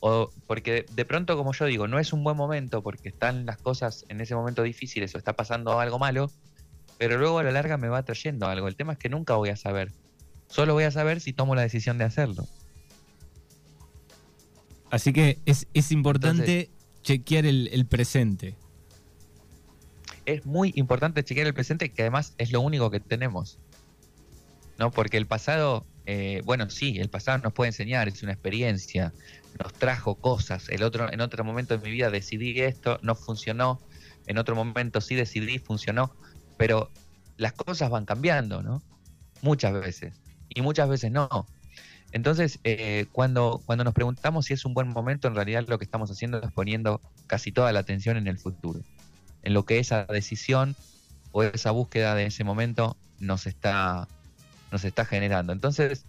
O 0.00 0.30
porque 0.46 0.86
de 0.92 1.04
pronto, 1.04 1.36
como 1.36 1.52
yo 1.52 1.64
digo, 1.66 1.88
no 1.88 1.98
es 1.98 2.12
un 2.12 2.22
buen 2.22 2.36
momento 2.36 2.82
porque 2.82 3.08
están 3.08 3.46
las 3.46 3.58
cosas 3.58 4.04
en 4.08 4.20
ese 4.20 4.34
momento 4.34 4.62
difíciles 4.62 5.14
o 5.14 5.18
está 5.18 5.34
pasando 5.34 5.80
algo 5.80 5.98
malo, 5.98 6.30
pero 6.98 7.18
luego 7.18 7.38
a 7.38 7.42
la 7.42 7.50
larga 7.50 7.76
me 7.78 7.88
va 7.88 8.04
trayendo 8.04 8.46
algo. 8.46 8.68
El 8.68 8.76
tema 8.76 8.92
es 8.92 8.98
que 8.98 9.08
nunca 9.08 9.34
voy 9.34 9.48
a 9.48 9.56
saber. 9.56 9.92
Solo 10.48 10.74
voy 10.74 10.84
a 10.84 10.90
saber 10.90 11.20
si 11.20 11.32
tomo 11.32 11.54
la 11.54 11.62
decisión 11.62 11.98
de 11.98 12.04
hacerlo. 12.04 12.46
Así 14.90 15.12
que 15.12 15.38
es, 15.44 15.66
importante 15.92 16.70
chequear 17.02 17.46
el, 17.46 17.86
presente. 17.86 18.56
Es 20.28 20.44
muy 20.44 20.74
importante 20.76 21.24
chequear 21.24 21.46
el 21.46 21.54
presente, 21.54 21.90
que 21.90 22.02
además 22.02 22.34
es 22.36 22.52
lo 22.52 22.60
único 22.60 22.90
que 22.90 23.00
tenemos. 23.00 23.58
¿No? 24.78 24.90
Porque 24.90 25.16
el 25.16 25.26
pasado, 25.26 25.86
eh, 26.04 26.42
bueno, 26.44 26.68
sí, 26.68 26.98
el 26.98 27.08
pasado 27.08 27.38
nos 27.38 27.54
puede 27.54 27.70
enseñar, 27.70 28.08
es 28.08 28.22
una 28.22 28.32
experiencia, 28.32 29.14
nos 29.58 29.72
trajo 29.72 30.16
cosas. 30.16 30.68
El 30.68 30.82
otro, 30.82 31.10
en 31.10 31.22
otro 31.22 31.44
momento 31.44 31.78
de 31.78 31.82
mi 31.82 31.90
vida 31.90 32.10
decidí 32.10 32.60
esto, 32.60 32.98
no 33.02 33.14
funcionó. 33.14 33.80
En 34.26 34.36
otro 34.36 34.54
momento 34.54 35.00
sí 35.00 35.14
decidí, 35.14 35.58
funcionó. 35.58 36.14
Pero 36.58 36.90
las 37.38 37.54
cosas 37.54 37.88
van 37.88 38.04
cambiando, 38.04 38.62
¿no? 38.62 38.82
Muchas 39.40 39.72
veces. 39.72 40.20
Y 40.50 40.60
muchas 40.60 40.90
veces 40.90 41.10
no. 41.10 41.46
Entonces, 42.12 42.58
eh, 42.64 43.06
cuando, 43.12 43.62
cuando 43.64 43.82
nos 43.84 43.94
preguntamos 43.94 44.44
si 44.44 44.52
es 44.52 44.66
un 44.66 44.74
buen 44.74 44.88
momento, 44.88 45.26
en 45.26 45.34
realidad 45.34 45.64
lo 45.68 45.78
que 45.78 45.84
estamos 45.84 46.10
haciendo 46.10 46.38
es 46.42 46.52
poniendo 46.52 47.00
casi 47.26 47.50
toda 47.50 47.72
la 47.72 47.80
atención 47.80 48.18
en 48.18 48.26
el 48.26 48.38
futuro, 48.38 48.80
en 49.42 49.54
lo 49.54 49.64
que 49.64 49.78
esa 49.78 50.04
decisión 50.04 50.76
o 51.32 51.42
esa 51.42 51.70
búsqueda 51.70 52.14
de 52.14 52.26
ese 52.26 52.44
momento 52.44 52.96
nos 53.18 53.46
está, 53.46 54.08
nos 54.70 54.84
está 54.84 55.04
generando. 55.04 55.52
Entonces, 55.52 56.04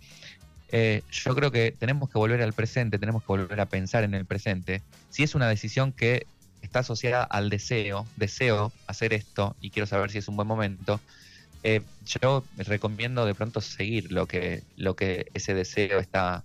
eh, 0.72 1.02
yo 1.12 1.36
creo 1.36 1.52
que 1.52 1.72
tenemos 1.72 2.10
que 2.10 2.18
volver 2.18 2.42
al 2.42 2.54
presente, 2.54 3.00
tenemos 3.00 3.24
que 3.24 3.28
volver 3.28 3.60
a 3.60 3.66
pensar 3.66 4.04
en 4.04 4.14
el 4.14 4.26
presente. 4.26 4.82
Si 5.10 5.24
es 5.24 5.36
una 5.36 5.48
decisión 5.48 5.92
que 5.92 6.28
está 6.62 6.80
asociada 6.80 7.24
al 7.24 7.50
deseo, 7.50 8.06
deseo 8.18 8.72
hacer 8.88 9.14
esto 9.14 9.56
y 9.62 9.72
quiero 9.72 9.88
saber 9.88 10.12
si 10.12 10.20
es 10.20 10.28
un 10.28 10.36
buen 10.36 10.48
momento, 10.48 11.00
eh, 11.64 11.82
yo 12.06 12.44
recomiendo 12.58 13.26
de 13.26 13.36
pronto 13.36 13.62
seguir 13.62 14.12
lo 14.12 14.28
que, 14.28 14.64
lo 14.78 14.96
que 14.96 15.28
ese 15.34 15.54
deseo 15.54 16.00
está, 16.00 16.44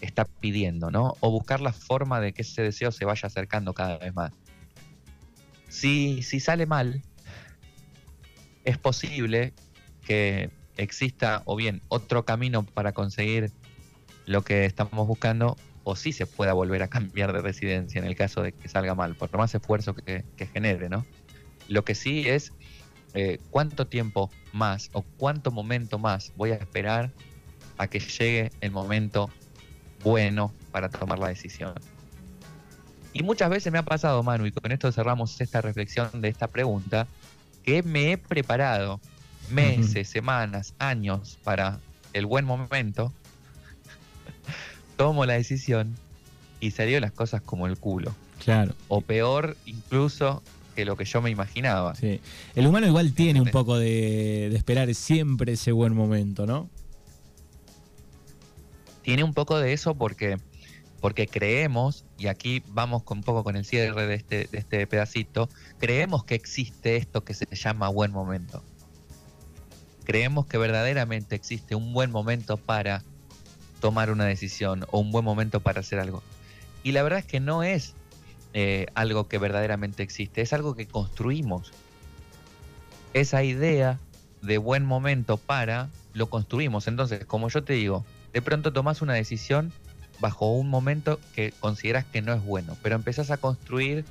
está 0.00 0.24
pidiendo, 0.24 0.90
¿no? 0.90 1.16
O 1.20 1.30
buscar 1.30 1.60
la 1.60 1.72
forma 1.72 2.20
de 2.20 2.32
que 2.32 2.42
ese 2.42 2.62
deseo 2.62 2.90
se 2.92 3.04
vaya 3.04 3.26
acercando 3.26 3.72
cada 3.72 3.98
vez 3.98 4.14
más. 4.14 4.32
Si, 5.70 6.22
si 6.22 6.40
sale 6.40 6.66
mal, 6.66 7.02
es 8.64 8.76
posible 8.76 9.54
que 10.06 10.50
exista 10.76 11.42
o 11.44 11.56
bien 11.56 11.82
otro 11.88 12.24
camino 12.24 12.64
para 12.64 12.92
conseguir 12.92 13.50
lo 14.26 14.42
que 14.42 14.64
estamos 14.64 15.06
buscando 15.06 15.56
o 15.84 15.96
si 15.96 16.12
se 16.12 16.26
pueda 16.26 16.52
volver 16.52 16.82
a 16.82 16.88
cambiar 16.88 17.32
de 17.32 17.40
residencia 17.40 17.98
en 17.98 18.06
el 18.06 18.14
caso 18.14 18.42
de 18.42 18.52
que 18.52 18.68
salga 18.68 18.94
mal, 18.94 19.14
por 19.14 19.34
más 19.36 19.54
esfuerzo 19.54 19.94
que, 19.94 20.24
genere, 20.52 20.88
¿no? 20.88 21.06
Lo 21.68 21.84
que 21.84 21.94
sí 21.94 22.28
es 22.28 22.52
eh, 23.14 23.38
cuánto 23.50 23.86
tiempo 23.86 24.30
más 24.52 24.90
o 24.92 25.02
cuánto 25.16 25.50
momento 25.50 25.98
más 25.98 26.32
voy 26.36 26.50
a 26.50 26.56
esperar 26.56 27.12
a 27.78 27.86
que 27.86 28.00
llegue 28.00 28.50
el 28.60 28.70
momento 28.70 29.30
bueno 30.02 30.54
para 30.70 30.88
tomar 30.88 31.18
la 31.18 31.28
decisión. 31.28 31.74
Y 33.12 33.22
muchas 33.22 33.50
veces 33.50 33.72
me 33.72 33.78
ha 33.78 33.84
pasado, 33.84 34.22
Manu, 34.22 34.46
y 34.46 34.52
con 34.52 34.70
esto 34.70 34.92
cerramos 34.92 35.40
esta 35.40 35.60
reflexión 35.60 36.20
de 36.20 36.28
esta 36.28 36.46
pregunta, 36.48 37.06
que 37.64 37.82
me 37.82 38.12
he 38.12 38.18
preparado 38.18 39.00
meses, 39.50 40.08
semanas, 40.08 40.74
años 40.78 41.38
para 41.42 41.80
el 42.12 42.26
buen 42.26 42.44
momento, 42.44 43.12
tomo 44.96 45.26
la 45.26 45.34
decisión 45.34 45.96
y 46.60 46.70
salió 46.70 47.00
las 47.00 47.12
cosas 47.12 47.42
como 47.42 47.66
el 47.66 47.78
culo. 47.78 48.14
Claro. 48.44 48.74
O 48.88 49.00
peor, 49.00 49.56
incluso 49.66 50.42
que 50.74 50.84
lo 50.84 50.96
que 50.96 51.04
yo 51.04 51.20
me 51.20 51.30
imaginaba. 51.30 51.94
Sí. 51.94 52.20
El 52.54 52.66
humano 52.66 52.86
igual 52.86 53.12
tiene 53.12 53.40
un 53.40 53.50
poco 53.50 53.78
de, 53.78 54.54
esperar 54.54 54.94
siempre 54.94 55.52
ese 55.52 55.72
buen 55.72 55.94
momento, 55.94 56.46
¿no? 56.46 56.68
Tiene 59.02 59.24
un 59.24 59.34
poco 59.34 59.58
de 59.58 59.72
eso 59.72 59.94
porque, 59.94 60.38
porque 61.00 61.26
creemos, 61.26 62.04
y 62.18 62.26
aquí 62.26 62.62
vamos 62.68 63.02
un 63.08 63.22
poco 63.22 63.42
con 63.42 63.56
el 63.56 63.64
cierre 63.64 64.06
de 64.06 64.14
este, 64.14 64.48
de 64.50 64.58
este 64.58 64.86
pedacito, 64.86 65.48
creemos 65.78 66.24
que 66.24 66.34
existe 66.34 66.96
esto 66.96 67.24
que 67.24 67.34
se 67.34 67.46
llama 67.50 67.88
buen 67.88 68.12
momento. 68.12 68.62
Creemos 70.04 70.46
que 70.46 70.58
verdaderamente 70.58 71.36
existe 71.36 71.74
un 71.74 71.92
buen 71.92 72.10
momento 72.10 72.56
para 72.56 73.02
tomar 73.80 74.10
una 74.10 74.24
decisión 74.24 74.84
o 74.90 75.00
un 75.00 75.10
buen 75.10 75.24
momento 75.24 75.60
para 75.60 75.80
hacer 75.80 75.98
algo. 75.98 76.22
Y 76.82 76.92
la 76.92 77.02
verdad 77.02 77.20
es 77.20 77.26
que 77.26 77.40
no 77.40 77.62
es 77.62 77.94
eh, 78.52 78.86
algo 78.94 79.28
que 79.28 79.38
verdaderamente 79.38 80.02
existe, 80.02 80.42
es 80.42 80.52
algo 80.52 80.74
que 80.74 80.86
construimos. 80.86 81.72
Esa 83.14 83.42
idea 83.42 83.98
de 84.42 84.58
buen 84.58 84.84
momento 84.84 85.36
para, 85.36 85.88
lo 86.12 86.28
construimos. 86.28 86.88
Entonces, 86.88 87.24
como 87.24 87.48
yo 87.48 87.62
te 87.64 87.74
digo, 87.74 88.04
de 88.32 88.42
pronto 88.42 88.72
tomas 88.72 89.02
una 89.02 89.14
decisión 89.14 89.72
bajo 90.20 90.52
un 90.52 90.68
momento 90.68 91.18
que 91.34 91.52
consideras 91.60 92.04
que 92.04 92.22
no 92.22 92.32
es 92.32 92.42
bueno, 92.42 92.76
pero 92.82 92.94
empezás 92.94 93.30
a 93.30 93.38
construir 93.38 94.04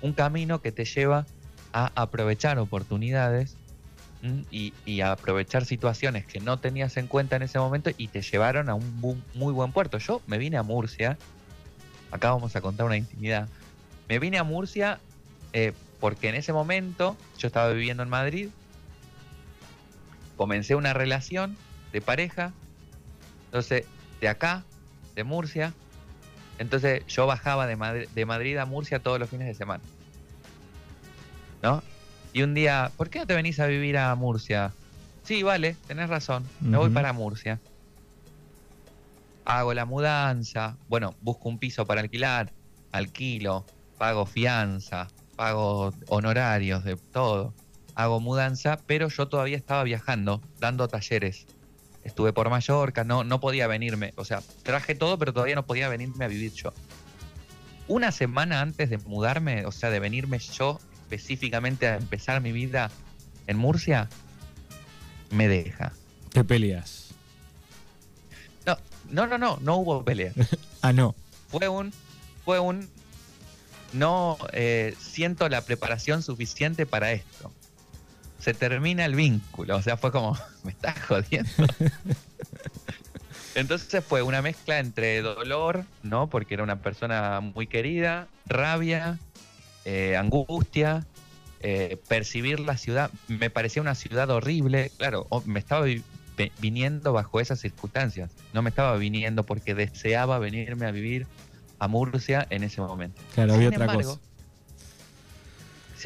un 0.00 0.12
camino 0.12 0.60
que 0.60 0.72
te 0.72 0.84
lleva 0.84 1.26
a 1.72 1.90
aprovechar 1.94 2.58
oportunidades 2.58 3.56
y, 4.50 4.72
y, 4.84 5.00
a 5.00 5.12
aprovechar 5.12 5.64
situaciones 5.64 6.26
que 6.26 6.38
no 6.38 6.58
tenías 6.58 6.96
en 6.96 7.08
cuenta 7.08 7.34
en 7.36 7.42
ese 7.42 7.58
momento 7.58 7.90
y 7.96 8.08
te 8.08 8.22
llevaron 8.22 8.68
a 8.68 8.74
un 8.74 9.00
muy 9.34 9.52
buen 9.52 9.72
puerto. 9.72 9.98
Yo 9.98 10.22
me 10.26 10.38
vine 10.38 10.58
a 10.58 10.62
Murcia, 10.62 11.18
acá 12.12 12.30
vamos 12.30 12.54
a 12.54 12.60
contar 12.60 12.86
una 12.86 12.96
intimidad, 12.96 13.48
me 14.08 14.18
vine 14.20 14.38
a 14.38 14.44
Murcia 14.44 15.00
eh, 15.52 15.72
porque 15.98 16.28
en 16.28 16.36
ese 16.36 16.52
momento 16.52 17.16
yo 17.38 17.46
estaba 17.46 17.70
viviendo 17.72 18.02
en 18.02 18.08
Madrid, 18.08 18.48
comencé 20.36 20.74
una 20.74 20.92
relación 20.92 21.56
de 21.92 22.00
pareja, 22.00 22.52
entonces 23.46 23.86
de 24.20 24.28
acá, 24.28 24.64
de 25.14 25.24
Murcia, 25.24 25.74
entonces 26.58 27.04
yo 27.06 27.26
bajaba 27.26 27.66
de 27.66 27.76
Madrid, 27.76 28.08
de 28.14 28.26
Madrid 28.26 28.56
a 28.58 28.66
Murcia 28.66 28.98
todos 28.98 29.18
los 29.18 29.28
fines 29.30 29.46
de 29.46 29.54
semana. 29.54 29.82
¿No? 31.62 31.82
Y 32.32 32.42
un 32.42 32.54
día, 32.54 32.92
¿por 32.96 33.10
qué 33.10 33.20
no 33.20 33.26
te 33.26 33.34
venís 33.34 33.60
a 33.60 33.66
vivir 33.66 33.98
a 33.98 34.14
Murcia? 34.14 34.74
Sí, 35.24 35.42
vale, 35.42 35.76
tenés 35.86 36.08
razón, 36.08 36.48
me 36.60 36.78
voy 36.78 36.90
para 36.90 37.12
Murcia. 37.12 37.60
Hago 39.44 39.74
la 39.74 39.84
mudanza, 39.84 40.78
bueno, 40.88 41.16
busco 41.20 41.48
un 41.48 41.58
piso 41.58 41.86
para 41.86 42.00
alquilar, 42.00 42.52
alquilo, 42.92 43.68
pago 43.98 44.26
fianza, 44.26 45.08
pago 45.36 45.94
honorarios, 46.08 46.84
de 46.84 46.96
todo. 47.12 47.54
Hago 47.94 48.20
mudanza, 48.20 48.82
pero 48.86 49.08
yo 49.08 49.28
todavía 49.28 49.56
estaba 49.56 49.84
viajando, 49.84 50.42
dando 50.58 50.88
talleres. 50.88 51.46
Estuve 52.04 52.32
por 52.32 52.50
Mallorca, 52.50 53.04
no, 53.04 53.24
no 53.24 53.40
podía 53.40 53.66
venirme. 53.66 54.12
O 54.16 54.24
sea, 54.24 54.42
traje 54.62 54.94
todo, 54.94 55.18
pero 55.18 55.32
todavía 55.32 55.54
no 55.54 55.66
podía 55.66 55.88
venirme 55.88 56.24
a 56.24 56.28
vivir 56.28 56.52
yo. 56.52 56.72
Una 57.88 58.12
semana 58.12 58.60
antes 58.60 58.90
de 58.90 58.98
mudarme, 58.98 59.66
o 59.66 59.72
sea, 59.72 59.90
de 59.90 60.00
venirme 60.00 60.38
yo 60.38 60.80
específicamente 61.02 61.86
a 61.86 61.96
empezar 61.96 62.40
mi 62.40 62.52
vida 62.52 62.90
en 63.46 63.56
Murcia, 63.56 64.08
me 65.30 65.48
deja. 65.48 65.92
¿Qué 66.32 66.44
peleas? 66.44 67.10
No, 68.66 68.78
no, 69.10 69.26
no, 69.26 69.38
no, 69.38 69.58
no 69.60 69.76
hubo 69.76 70.04
pelea. 70.04 70.32
ah, 70.82 70.92
no. 70.92 71.14
Fue 71.48 71.68
un, 71.68 71.92
fue 72.44 72.58
un, 72.60 72.88
no 73.92 74.38
eh, 74.52 74.96
siento 74.98 75.48
la 75.48 75.60
preparación 75.62 76.22
suficiente 76.22 76.86
para 76.86 77.12
esto. 77.12 77.52
Se 78.42 78.54
termina 78.54 79.04
el 79.04 79.14
vínculo, 79.14 79.76
o 79.76 79.82
sea, 79.82 79.96
fue 79.96 80.10
como, 80.10 80.36
me 80.64 80.72
estás 80.72 81.00
jodiendo. 81.06 81.50
Entonces 83.54 84.04
fue 84.04 84.22
una 84.22 84.42
mezcla 84.42 84.80
entre 84.80 85.22
dolor, 85.22 85.84
¿no? 86.02 86.28
Porque 86.28 86.54
era 86.54 86.64
una 86.64 86.80
persona 86.80 87.40
muy 87.40 87.68
querida, 87.68 88.26
rabia, 88.46 89.20
eh, 89.84 90.16
angustia, 90.16 91.06
eh, 91.60 91.98
percibir 92.08 92.58
la 92.58 92.76
ciudad. 92.76 93.12
Me 93.28 93.48
parecía 93.48 93.80
una 93.80 93.94
ciudad 93.94 94.28
horrible, 94.30 94.90
claro, 94.96 95.28
me 95.44 95.60
estaba 95.60 95.86
viniendo 96.58 97.12
bajo 97.12 97.38
esas 97.38 97.60
circunstancias. 97.60 98.32
No 98.52 98.62
me 98.62 98.70
estaba 98.70 98.96
viniendo 98.96 99.44
porque 99.44 99.76
deseaba 99.76 100.40
venirme 100.40 100.86
a 100.86 100.90
vivir 100.90 101.28
a 101.78 101.86
Murcia 101.86 102.44
en 102.50 102.64
ese 102.64 102.80
momento. 102.80 103.22
Claro, 103.34 103.54
había 103.54 103.68
otra 103.68 103.86
cosa. 103.86 104.18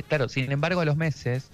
claro, 0.06 0.28
sin 0.28 0.52
embargo, 0.52 0.82
a 0.82 0.84
los 0.84 0.96
meses 0.96 1.48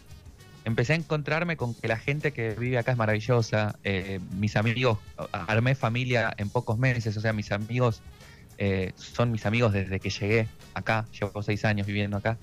empecé 0.64 0.92
a 0.92 0.97
encontrarme 0.97 1.57
con 1.57 1.75
que 1.75 1.88
la 1.88 1.99
gente 1.99 2.33
que 2.33 2.54
vive 2.54 2.78
acá 2.78 2.92
es 2.92 2.99
maravillosa. 2.99 3.78
Eh, 3.85 4.21
mis 4.38 4.57
amigos, 4.57 4.99
armé 5.33 5.75
familia 5.75 6.33
en 6.37 6.49
pocos 6.49 6.78
meses, 6.78 7.16
o 7.16 7.21
sea, 7.21 7.33
mis 7.33 7.52
amigos 7.52 8.02
eh, 8.59 8.92
son 8.97 9.33
mis 9.33 9.47
amigos 9.47 9.73
desde 9.73 9.99
que 9.99 10.11
llegué 10.11 10.49
acá, 10.75 11.07
llevo 11.19 11.42
seis 11.42 11.64
años 11.64 11.87
viviendo 11.87 12.16
acá. 12.16 12.38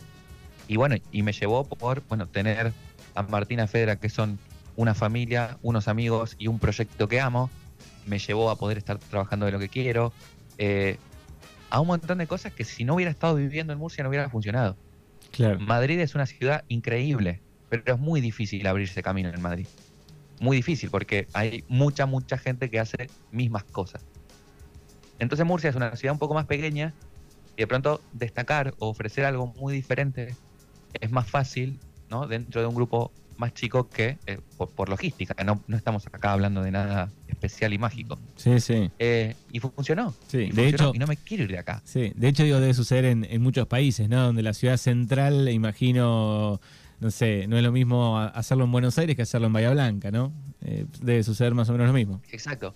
Y 0.68 0.76
bueno, 0.76 0.96
y 1.12 1.24
me 1.24 1.34
llevó 1.34 1.64
por 1.64 2.04
bueno, 2.08 2.28
tener 2.28 2.74
a 3.16 3.24
Martina 3.24 3.68
Federa, 3.68 3.96
que 3.96 4.10
son 4.10 4.38
una 4.76 4.94
familia, 4.94 5.58
unos 5.62 5.88
amigos 5.88 6.36
y 6.38 6.48
un 6.48 6.60
proyecto 6.60 7.08
que 7.08 7.20
amo. 7.20 7.50
Me 8.06 8.20
llevó 8.20 8.50
a 8.50 8.56
poder 8.56 8.78
estar 8.78 8.98
trabajando 8.98 9.46
de 9.46 9.52
lo 9.52 9.60
que 9.60 9.70
quiero. 9.70 10.14
Eh, 10.58 10.98
a 11.70 11.80
un 11.80 11.88
montón 11.88 12.18
de 12.18 12.28
cosas 12.28 12.54
que 12.54 12.64
si 12.64 12.84
no 12.84 12.96
hubiera 12.96 13.12
estado 13.12 13.36
viviendo 13.36 13.74
en 13.74 13.80
Murcia 13.80 14.04
no 14.04 14.10
hubiera 14.10 14.30
funcionado. 14.30 14.76
Madrid 15.60 16.00
es 16.00 16.16
una 16.16 16.26
ciudad 16.26 16.66
increíble, 16.68 17.42
pero 17.70 17.84
es 17.86 18.00
muy 18.00 18.22
difícil 18.22 18.66
abrirse 18.68 19.02
camino 19.04 19.30
en 19.30 19.42
Madrid. 19.42 19.68
Muy 20.40 20.58
difícil 20.58 20.90
porque 20.90 21.28
hay 21.34 21.64
mucha, 21.68 22.06
mucha 22.06 22.38
gente 22.38 22.70
que 22.70 22.80
hace 22.80 23.10
mismas 23.32 23.64
cosas. 23.64 24.06
Entonces 25.20 25.46
Murcia 25.46 25.70
es 25.70 25.76
una 25.76 25.96
ciudad 25.96 26.14
un 26.14 26.20
poco 26.20 26.34
más 26.34 26.46
pequeña 26.46 26.94
y 27.56 27.62
de 27.62 27.68
pronto 27.68 28.02
destacar 28.14 28.74
o 28.80 28.88
ofrecer 28.90 29.26
algo 29.26 29.48
muy 29.48 29.74
diferente 29.74 30.36
es 31.00 31.12
más 31.12 31.28
fácil 31.28 31.78
¿no? 32.10 32.26
dentro 32.26 32.62
de 32.62 32.68
un 32.68 32.76
grupo 32.76 33.12
más 33.38 33.54
chico 33.54 33.90
que 33.90 34.18
eh, 34.26 34.40
por, 34.58 34.90
logística. 34.90 35.34
No, 35.44 35.64
no, 35.68 35.78
estamos 35.78 36.06
acá 36.08 36.34
hablando 36.34 36.62
de 36.62 36.72
nada 36.72 37.10
especial 37.28 37.74
y 37.74 37.78
mágico. 37.78 38.20
Sí, 38.36 38.60
sí. 38.60 38.92
Eh, 39.00 39.34
y 39.52 39.60
funcionó. 39.60 40.14
Sí, 40.28 40.50
de 40.52 40.68
hecho. 40.68 40.92
Y 40.94 41.00
no 41.00 41.08
me 41.08 41.16
quiero 41.16 41.44
ir 41.46 41.52
de 41.52 41.60
acá. 41.60 41.82
Sí, 41.86 42.12
de 42.16 42.28
hecho, 42.28 42.44
digo, 42.44 42.60
debe 42.60 42.74
suceder 42.74 43.06
en, 43.06 43.24
en 43.24 43.42
muchos 43.42 43.66
países, 43.68 44.10
¿no? 44.10 44.26
Donde 44.26 44.44
la 44.44 44.54
ciudad 44.54 44.76
central, 44.76 45.48
imagino, 45.48 46.60
no 47.00 47.12
sé, 47.12 47.48
no 47.48 47.58
es 47.58 47.63
lo 47.63 47.72
mismo 47.72 48.20
hacerlo 48.20 48.65
en 48.65 48.72
Buenos 48.72 48.98
Aires 48.98 49.15
que 49.15 49.22
hacerlo 49.22 49.48
en 49.48 49.53
Bahía 49.53 49.72
Blanca, 49.72 50.12
¿no? 50.12 50.34
Eh, 50.62 50.86
debe 51.01 51.24
suceder 51.24 51.53
más 51.53 51.70
o 51.70 51.72
menos 51.72 51.88
lo 51.88 51.94
mismo. 51.94 52.22
Exacto. 52.32 52.75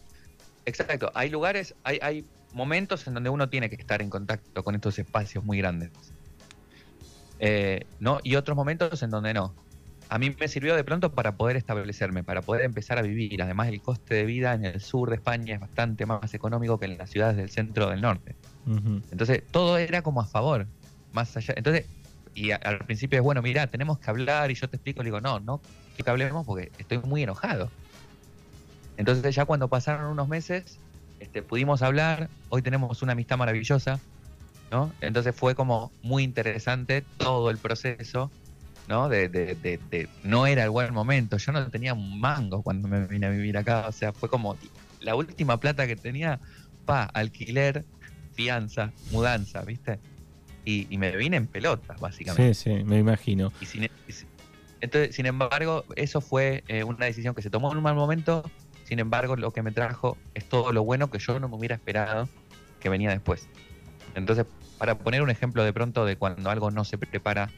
Exacto. 0.65 1.11
Hay 1.13 1.29
lugares, 1.29 1.75
hay, 1.83 1.99
hay 2.01 2.25
momentos 2.53 3.05
en 3.07 3.15
donde 3.15 3.29
uno 3.29 3.49
tiene 3.49 3.69
que 3.69 3.75
estar 3.75 4.01
en 4.01 4.09
contacto 4.09 4.63
con 4.63 4.75
estos 4.75 4.97
espacios 4.97 5.43
muy 5.43 5.57
grandes. 5.57 5.91
Eh, 7.39 7.85
¿no? 7.99 8.19
Y 8.23 8.35
otros 8.35 8.55
momentos 8.55 9.03
en 9.03 9.09
donde 9.09 9.33
no. 9.33 9.53
A 10.07 10.17
mí 10.19 10.33
me 10.39 10.47
sirvió 10.47 10.75
de 10.75 10.83
pronto 10.83 11.11
para 11.13 11.35
poder 11.35 11.57
establecerme, 11.57 12.23
para 12.23 12.41
poder 12.41 12.63
empezar 12.63 12.99
a 12.99 13.01
vivir. 13.01 13.41
Además, 13.41 13.67
el 13.67 13.81
coste 13.81 14.15
de 14.15 14.25
vida 14.25 14.53
en 14.53 14.63
el 14.63 14.79
sur 14.79 15.09
de 15.09 15.15
España 15.15 15.55
es 15.55 15.59
bastante 15.59 16.05
más 16.05 16.33
económico 16.33 16.77
que 16.79 16.85
en 16.85 16.97
las 16.97 17.09
ciudades 17.09 17.35
del 17.35 17.49
centro 17.49 17.89
del 17.89 18.01
norte. 18.01 18.35
Entonces, 19.11 19.43
todo 19.49 19.77
era 19.77 20.01
como 20.01 20.21
a 20.21 20.25
favor. 20.25 20.67
Más 21.13 21.35
allá. 21.35 21.53
Entonces, 21.57 21.87
y 22.35 22.51
al 22.51 22.79
principio 22.79 23.19
es 23.19 23.23
bueno, 23.23 23.41
mira, 23.41 23.67
tenemos 23.67 23.99
que 23.99 24.09
hablar 24.09 24.51
y 24.51 24.55
yo 24.55 24.67
te 24.67 24.77
explico, 24.77 25.01
le 25.03 25.07
digo, 25.07 25.21
no, 25.21 25.39
no, 25.39 25.61
que 25.95 26.09
hablemos 26.09 26.45
porque 26.45 26.71
estoy 26.77 26.99
muy 26.99 27.23
enojado. 27.23 27.69
Entonces 28.97 29.35
ya 29.35 29.45
cuando 29.45 29.67
pasaron 29.67 30.11
unos 30.11 30.27
meses, 30.27 30.77
este, 31.19 31.41
pudimos 31.41 31.81
hablar, 31.81 32.29
hoy 32.49 32.61
tenemos 32.61 33.01
una 33.01 33.13
amistad 33.13 33.37
maravillosa, 33.37 33.99
¿no? 34.71 34.91
Entonces 35.01 35.35
fue 35.35 35.55
como 35.55 35.91
muy 36.01 36.23
interesante 36.23 37.03
todo 37.17 37.49
el 37.49 37.57
proceso, 37.57 38.31
¿no? 38.87 39.09
De, 39.09 39.29
de, 39.29 39.55
de, 39.55 40.09
no 40.23 40.47
era 40.47 40.63
el 40.63 40.69
buen 40.69 40.93
momento, 40.93 41.37
yo 41.37 41.51
no 41.51 41.69
tenía 41.69 41.93
un 41.93 42.19
mango 42.19 42.61
cuando 42.61 42.87
me 42.87 43.07
vine 43.07 43.27
a 43.27 43.29
vivir 43.29 43.57
acá, 43.57 43.87
o 43.87 43.91
sea, 43.91 44.13
fue 44.13 44.29
como 44.29 44.57
la 44.99 45.15
última 45.15 45.59
plata 45.59 45.87
que 45.87 45.95
tenía, 45.95 46.39
pa, 46.85 47.03
alquiler, 47.03 47.85
fianza, 48.33 48.91
mudanza, 49.11 49.61
¿viste? 49.61 49.99
Y, 50.65 50.97
me 50.97 51.15
vine 51.17 51.37
en 51.37 51.47
pelotas, 51.47 51.99
básicamente. 51.99 52.53
Sí, 52.53 52.77
sí, 52.77 52.83
me 52.85 52.97
imagino. 52.97 53.51
Y 53.59 53.65
sin, 53.65 53.89
entonces, 54.83 55.15
sin 55.15 55.25
embargo, 55.25 55.85
eso 55.95 56.19
fue 56.19 56.63
eh, 56.67 56.83
una 56.83 57.05
decisión 57.05 57.33
que 57.33 57.41
se 57.41 57.49
tomó 57.49 57.71
en 57.71 57.77
un 57.77 57.83
mal 57.83 57.95
momento, 57.95 58.43
sin 58.83 58.99
embargo, 58.99 59.37
lo 59.37 59.51
que 59.51 59.61
me 59.61 59.71
trajo 59.71 60.17
es 60.33 60.43
todo 60.43 60.73
lo 60.73 60.83
bueno 60.83 61.09
que 61.09 61.19
yo 61.19 61.39
no 61.39 61.47
me 61.47 61.55
hubiera 61.55 61.75
esperado 61.75 62.27
que 62.81 62.89
venía 62.89 63.09
después. 63.09 63.47
Entonces, 64.13 64.45
para 64.77 64.97
poner 64.97 65.21
un 65.21 65.29
ejemplo 65.29 65.63
de 65.63 65.71
pronto 65.71 66.05
de 66.05 66.17
cuando 66.17 66.49
algo 66.49 66.69
no 66.69 66.83
se 66.83 66.97
prepara 66.97 67.49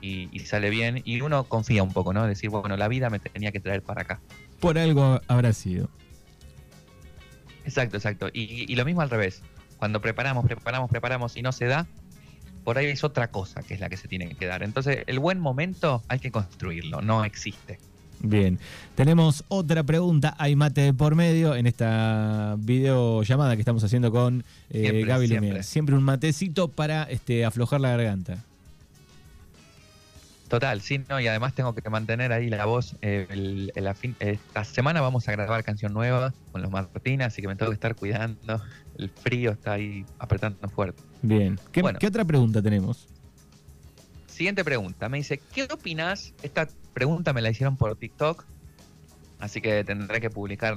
y, 0.00 0.28
sale 0.46 0.70
bien, 0.70 1.02
y 1.04 1.20
uno 1.22 1.42
confía 1.42 1.82
un 1.82 1.92
poco, 1.92 2.12
¿no? 2.12 2.24
Decir, 2.24 2.50
bueno, 2.50 2.76
la 2.76 2.86
vida 2.86 3.10
me 3.10 3.18
tenía 3.18 3.50
que 3.50 3.58
traer 3.58 3.82
para 3.82 4.02
acá. 4.02 4.20
Por 4.60 4.78
algo 4.78 5.20
habrá 5.26 5.52
sido. 5.52 5.90
Exacto, 7.64 7.96
exacto. 7.96 8.28
Y, 8.32 8.72
y 8.72 8.76
lo 8.76 8.84
mismo 8.84 9.02
al 9.02 9.10
revés. 9.10 9.42
Cuando 9.76 10.00
preparamos, 10.00 10.46
preparamos, 10.46 10.88
preparamos 10.88 11.36
y 11.36 11.42
no 11.42 11.50
se 11.50 11.66
da, 11.66 11.88
por 12.70 12.78
ahí 12.78 12.86
es 12.86 13.02
otra 13.02 13.32
cosa 13.32 13.64
que 13.64 13.74
es 13.74 13.80
la 13.80 13.88
que 13.88 13.96
se 13.96 14.06
tiene 14.06 14.28
que 14.36 14.46
dar. 14.46 14.62
Entonces, 14.62 14.98
el 15.08 15.18
buen 15.18 15.40
momento 15.40 16.04
hay 16.06 16.20
que 16.20 16.30
construirlo, 16.30 17.02
no 17.02 17.24
existe. 17.24 17.80
Bien, 18.20 18.60
tenemos 18.94 19.42
otra 19.48 19.82
pregunta, 19.82 20.36
hay 20.38 20.54
mate 20.54 20.94
por 20.94 21.16
medio 21.16 21.56
en 21.56 21.66
esta 21.66 22.54
videollamada 22.60 23.56
que 23.56 23.62
estamos 23.62 23.82
haciendo 23.82 24.12
con 24.12 24.44
eh, 24.70 25.02
Gaby 25.04 25.26
siempre. 25.26 25.62
siempre 25.64 25.96
un 25.96 26.04
matecito 26.04 26.68
para 26.68 27.02
este, 27.10 27.44
aflojar 27.44 27.80
la 27.80 27.90
garganta. 27.90 28.44
Total, 30.50 30.80
sí, 30.80 31.00
no, 31.08 31.20
y 31.20 31.28
además 31.28 31.54
tengo 31.54 31.72
que 31.76 31.88
mantener 31.88 32.32
ahí 32.32 32.50
la 32.50 32.64
voz. 32.64 32.96
Eh, 33.02 33.70
la 33.76 33.94
fin, 33.94 34.16
esta 34.18 34.64
semana 34.64 35.00
vamos 35.00 35.28
a 35.28 35.32
grabar 35.32 35.62
canción 35.62 35.92
nueva 35.92 36.34
con 36.50 36.60
los 36.60 36.72
Martínez, 36.72 37.28
así 37.28 37.40
que 37.40 37.46
me 37.46 37.54
tengo 37.54 37.70
que 37.70 37.76
estar 37.76 37.94
cuidando. 37.94 38.60
El 38.98 39.10
frío 39.10 39.52
está 39.52 39.74
ahí 39.74 40.04
apretando 40.18 40.68
fuerte. 40.68 41.00
Bien, 41.22 41.56
¿qué, 41.70 41.84
¿qué 42.00 42.06
otra 42.08 42.24
pregunta 42.24 42.60
tenemos? 42.60 43.06
Siguiente 44.26 44.64
pregunta, 44.64 45.08
me 45.08 45.18
dice, 45.18 45.40
¿qué 45.54 45.68
opinas? 45.70 46.34
Esta 46.42 46.66
pregunta 46.94 47.32
me 47.32 47.42
la 47.42 47.50
hicieron 47.50 47.76
por 47.76 47.94
TikTok, 47.94 48.44
así 49.38 49.60
que 49.60 49.84
tendré 49.84 50.20
que 50.20 50.30
publicar 50.30 50.76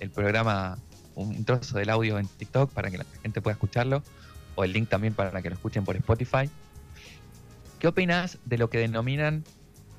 el 0.00 0.10
programa, 0.10 0.76
un 1.14 1.44
trozo 1.44 1.78
del 1.78 1.90
audio 1.90 2.18
en 2.18 2.26
TikTok 2.26 2.72
para 2.72 2.90
que 2.90 2.98
la 2.98 3.04
gente 3.22 3.40
pueda 3.40 3.52
escucharlo, 3.52 4.02
o 4.56 4.64
el 4.64 4.72
link 4.72 4.88
también 4.88 5.14
para 5.14 5.40
que 5.40 5.50
lo 5.50 5.54
escuchen 5.54 5.84
por 5.84 5.94
Spotify. 5.94 6.50
¿Qué 7.78 7.88
opinas 7.88 8.38
de 8.44 8.58
lo 8.58 8.70
que 8.70 8.78
denominan 8.78 9.44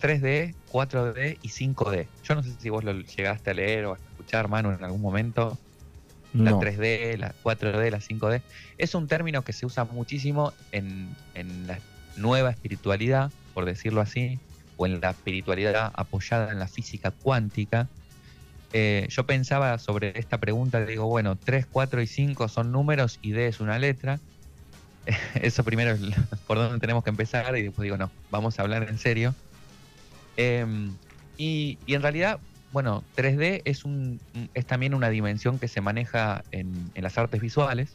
3D, 0.02 0.56
4D 0.72 1.38
y 1.42 1.50
5D? 1.50 2.08
Yo 2.24 2.36
no 2.36 2.44
sé 2.44 2.52
si 2.60 2.70
vos 2.70 2.84
lo 2.84 2.94
llegaste 2.94 3.52
a 3.52 3.54
leer 3.54 3.86
o 3.86 3.94
a 3.94 3.98
escuchar, 3.98 4.48
Manu, 4.48 4.72
en 4.72 4.84
algún 4.84 5.02
momento. 5.02 5.58
La 6.34 6.52
3D, 6.52 7.18
la 7.18 7.34
4D, 7.44 7.92
la 7.92 8.02
5D. 8.02 8.42
Es 8.78 8.94
un 8.94 9.08
término 9.08 9.44
que 9.44 9.54
se 9.54 9.66
usa 9.66 9.86
muchísimo 9.86 10.52
en, 10.74 11.16
en 11.34 11.66
la 11.66 11.80
nueva 12.18 12.50
espiritualidad, 12.50 13.32
por 13.54 13.64
decirlo 13.64 14.02
así, 14.02 14.38
o 14.76 14.86
en 14.86 15.00
la 15.00 15.12
espiritualidad 15.12 15.94
apoyada 15.96 16.52
en 16.52 16.60
la 16.60 16.68
física 16.68 17.12
cuántica, 17.12 17.88
eh, 18.78 19.08
yo 19.10 19.26
pensaba 19.26 19.80
sobre 19.80 20.20
esta 20.20 20.38
pregunta, 20.38 20.86
digo, 20.86 21.08
bueno, 21.08 21.38
3, 21.38 21.66
4 21.72 22.02
y 22.02 22.08
5 22.08 22.50
son 22.50 22.74
números 22.74 23.20
y 23.22 23.32
D 23.32 23.48
es 23.48 23.62
una 23.62 23.80
letra. 23.80 24.20
Eso 25.41 25.63
primero 25.63 25.91
es 25.91 26.02
por 26.48 26.58
donde 26.58 26.80
tenemos 26.80 27.04
que 27.04 27.10
empezar 27.10 27.58
y 27.58 27.63
después 27.63 27.84
digo, 27.84 27.98
no, 27.98 28.12
vamos 28.32 28.60
a 28.60 28.62
hablar 28.62 28.88
en 28.89 28.98
serio. 28.98 29.36
Em, 30.38 30.94
y, 31.38 31.78
en 31.88 32.02
realidad, 32.02 32.39
bueno, 32.72 33.04
3D 33.15 33.62
es, 33.65 33.86
un, 33.86 34.20
es 34.54 34.65
también 34.65 34.94
una 34.94 35.10
dimensión 35.10 35.60
que 35.60 35.68
se 35.68 35.82
maneja 35.82 36.44
en, 36.52 36.91
en 36.94 37.04
las 37.04 37.18
artes 37.18 37.41
visuales, 37.41 37.89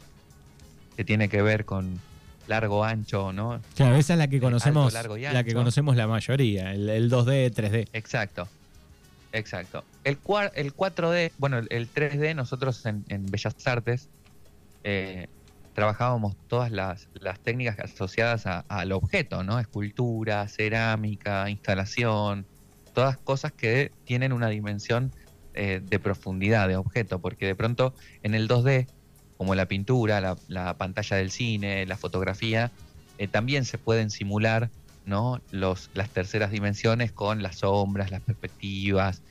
que 0.95 1.03
tiene 1.03 1.29
que 1.29 1.41
ver 1.41 1.65
con, 1.65 1.99
largo, 2.47 2.83
ancho, 2.83 3.31
¿no? 3.33 3.61
Claro, 3.75 3.95
esa 3.95 4.13
es 4.13 4.19
la 4.19 4.27
que 4.27 4.39
conocemos, 4.39 4.93
la 4.93 5.43
que 5.43 5.53
conocemos 5.53 5.95
la 5.95 6.07
mayoría, 6.07 6.73
el, 6.73 7.09
2D, 7.09 7.53
3D. 7.53 7.87
Exacto, 7.93 8.47
exacto. 9.31 9.83
El, 10.03 10.17
el 10.55 10.75
4D, 10.75 11.31
bueno, 11.37 11.57
el, 11.57 11.93
3D, 11.93 12.35
nosotros 12.35 12.85
en, 12.85 13.25
Bellas 13.27 13.55
Artes 13.65 14.09
eh, 14.83 15.27
trabajábamos 15.73 16.35
todas 16.47 16.71
las, 16.71 17.07
técnicas 17.43 17.79
asociadas 17.79 18.45
al 18.45 18.91
objeto, 18.91 19.43
¿no? 19.43 19.59
Escultura, 19.59 20.47
cerámica, 20.47 21.49
instalación, 21.49 22.45
todas 22.93 23.17
cosas 23.17 23.51
que 23.51 23.91
tienen 24.05 24.33
una 24.33 24.49
dimensión 24.49 25.11
eh, 25.53 25.81
de 25.83 25.99
profundidad 25.99 26.67
de 26.67 26.75
objeto, 26.75 27.19
porque 27.19 27.45
de 27.45 27.55
pronto 27.55 27.93
en 28.23 28.35
el 28.35 28.47
2D 28.47 28.87
como 29.37 29.55
la 29.55 29.65
pintura, 29.65 30.37
la, 30.47 30.77
pantalla 30.77 31.17
del 31.17 31.31
cine, 31.31 31.85
la 31.87 31.97
fotografía, 31.97 32.71
eh, 33.17 33.27
también 33.27 33.65
se 33.65 33.79
pueden 33.79 34.11
simular 34.11 34.69
¿no? 35.05 35.41
Los, 35.51 35.89
las 35.93 36.09
terceras 36.09 36.51
dimensiones 36.51 37.11
con 37.11 37.41
las 37.41 37.57
sombras, 37.57 38.11
las 38.11 38.21
perspectivas, 38.21 39.21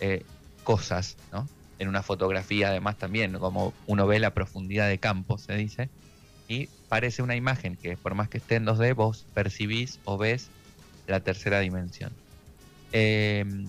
eh, 0.00 0.24
cosas, 0.64 1.16
¿no? 1.32 1.48
En 1.80 1.88
una 1.88 2.04
fotografía 2.04 2.68
además 2.68 2.96
también, 2.96 3.32
como 3.38 3.74
uno 3.88 4.06
ve 4.06 4.20
la 4.20 4.32
profundidad 4.32 4.86
de 4.86 4.98
campo, 4.98 5.38
se 5.38 5.56
dice, 5.56 5.88
y 6.46 6.68
parece 6.88 7.22
una 7.22 7.34
imagen 7.34 7.76
que 7.76 7.96
por 7.96 8.14
más 8.14 8.28
que 8.28 8.38
esté 8.38 8.56
en 8.56 8.66
2D, 8.66 8.94
vos 8.94 9.26
percibís 9.34 9.98
o 10.04 10.16
ves 10.16 10.50
la 11.08 11.20
tercera 11.20 11.58
dimensión. 11.60 12.12
Em, 12.92 13.66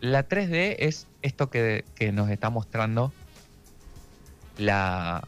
la 0.00 0.28
3D 0.28 0.76
es 0.80 1.06
esto 1.22 1.50
que, 1.50 1.84
que 1.94 2.12
nos 2.12 2.28
está 2.30 2.50
mostrando 2.50 3.12
la, 4.58 5.26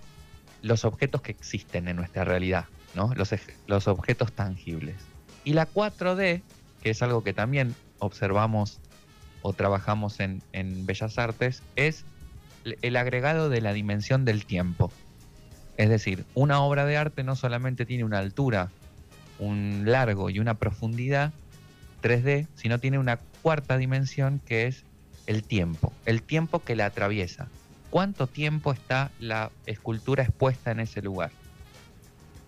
los 0.62 0.84
objetos 0.84 1.22
que 1.22 1.32
existen 1.32 1.88
en 1.88 1.96
nuestra 1.96 2.24
realidad, 2.24 2.66
¿no? 2.94 3.12
los, 3.14 3.34
los 3.66 3.88
objetos 3.88 4.32
tangibles. 4.32 4.96
Y 5.44 5.52
la 5.52 5.68
4D, 5.68 6.42
que 6.82 6.90
es 6.90 7.02
algo 7.02 7.22
que 7.22 7.32
también 7.32 7.74
observamos 7.98 8.80
o 9.46 9.52
trabajamos 9.52 10.18
en, 10.18 10.42
en 10.52 10.86
Bellas 10.86 11.18
Artes, 11.18 11.62
es 11.76 12.04
el 12.82 12.96
agregado 12.96 13.48
de 13.48 13.60
la 13.60 13.72
dimensión 13.72 14.24
del 14.24 14.44
tiempo. 14.44 14.90
Es 15.76 15.88
decir, 15.88 16.24
una 16.34 16.60
obra 16.62 16.84
de 16.84 16.96
arte 16.96 17.22
no 17.22 17.36
solamente 17.36 17.86
tiene 17.86 18.02
una 18.02 18.18
altura, 18.18 18.72
un 19.38 19.84
largo 19.86 20.30
y 20.30 20.40
una 20.40 20.54
profundidad 20.54 21.32
3D, 22.02 22.48
sino 22.56 22.80
tiene 22.80 22.98
una 22.98 23.20
cuarta 23.40 23.78
dimensión 23.78 24.40
que 24.44 24.66
es 24.66 24.82
el 25.28 25.44
tiempo, 25.44 25.92
el 26.06 26.22
tiempo 26.22 26.58
que 26.58 26.74
la 26.74 26.86
atraviesa. 26.86 27.46
¿Cuánto 27.90 28.26
tiempo 28.26 28.72
está 28.72 29.12
la 29.20 29.52
escultura 29.66 30.24
expuesta 30.24 30.72
en 30.72 30.80
ese 30.80 31.02
lugar? 31.02 31.30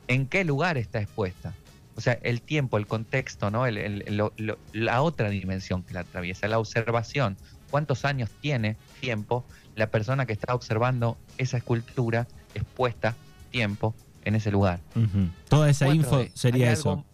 ¿En 0.09 0.27
qué 0.27 0.43
lugar 0.43 0.77
está 0.79 1.01
expuesta? 1.01 1.55
O 1.99 2.01
sea, 2.01 2.13
el 2.23 2.43
tiempo, 2.43 2.79
el 2.79 2.87
contexto, 2.87 3.51
¿no? 3.51 3.65
la 3.67 5.03
otra 5.03 5.31
dimensión 5.31 5.83
que 5.83 5.95
la 5.95 6.01
atraviesa, 6.01 6.47
la 6.47 6.61
observación. 6.61 7.37
¿Cuántos 7.73 8.05
años 8.05 8.31
tiene 8.41 8.77
tiempo 9.01 9.45
la 9.75 9.89
persona 9.91 10.25
que 10.25 10.33
está 10.33 10.55
observando 10.55 11.19
esa 11.39 11.57
escultura 11.57 12.29
expuesta 12.55 13.17
tiempo 13.51 13.97
en 14.25 14.37
ese 14.37 14.53
lugar? 14.53 14.79
Toda 15.49 15.69
esa 15.69 15.93
info 15.93 16.25
sería 16.35 16.71
eso. 16.71 17.05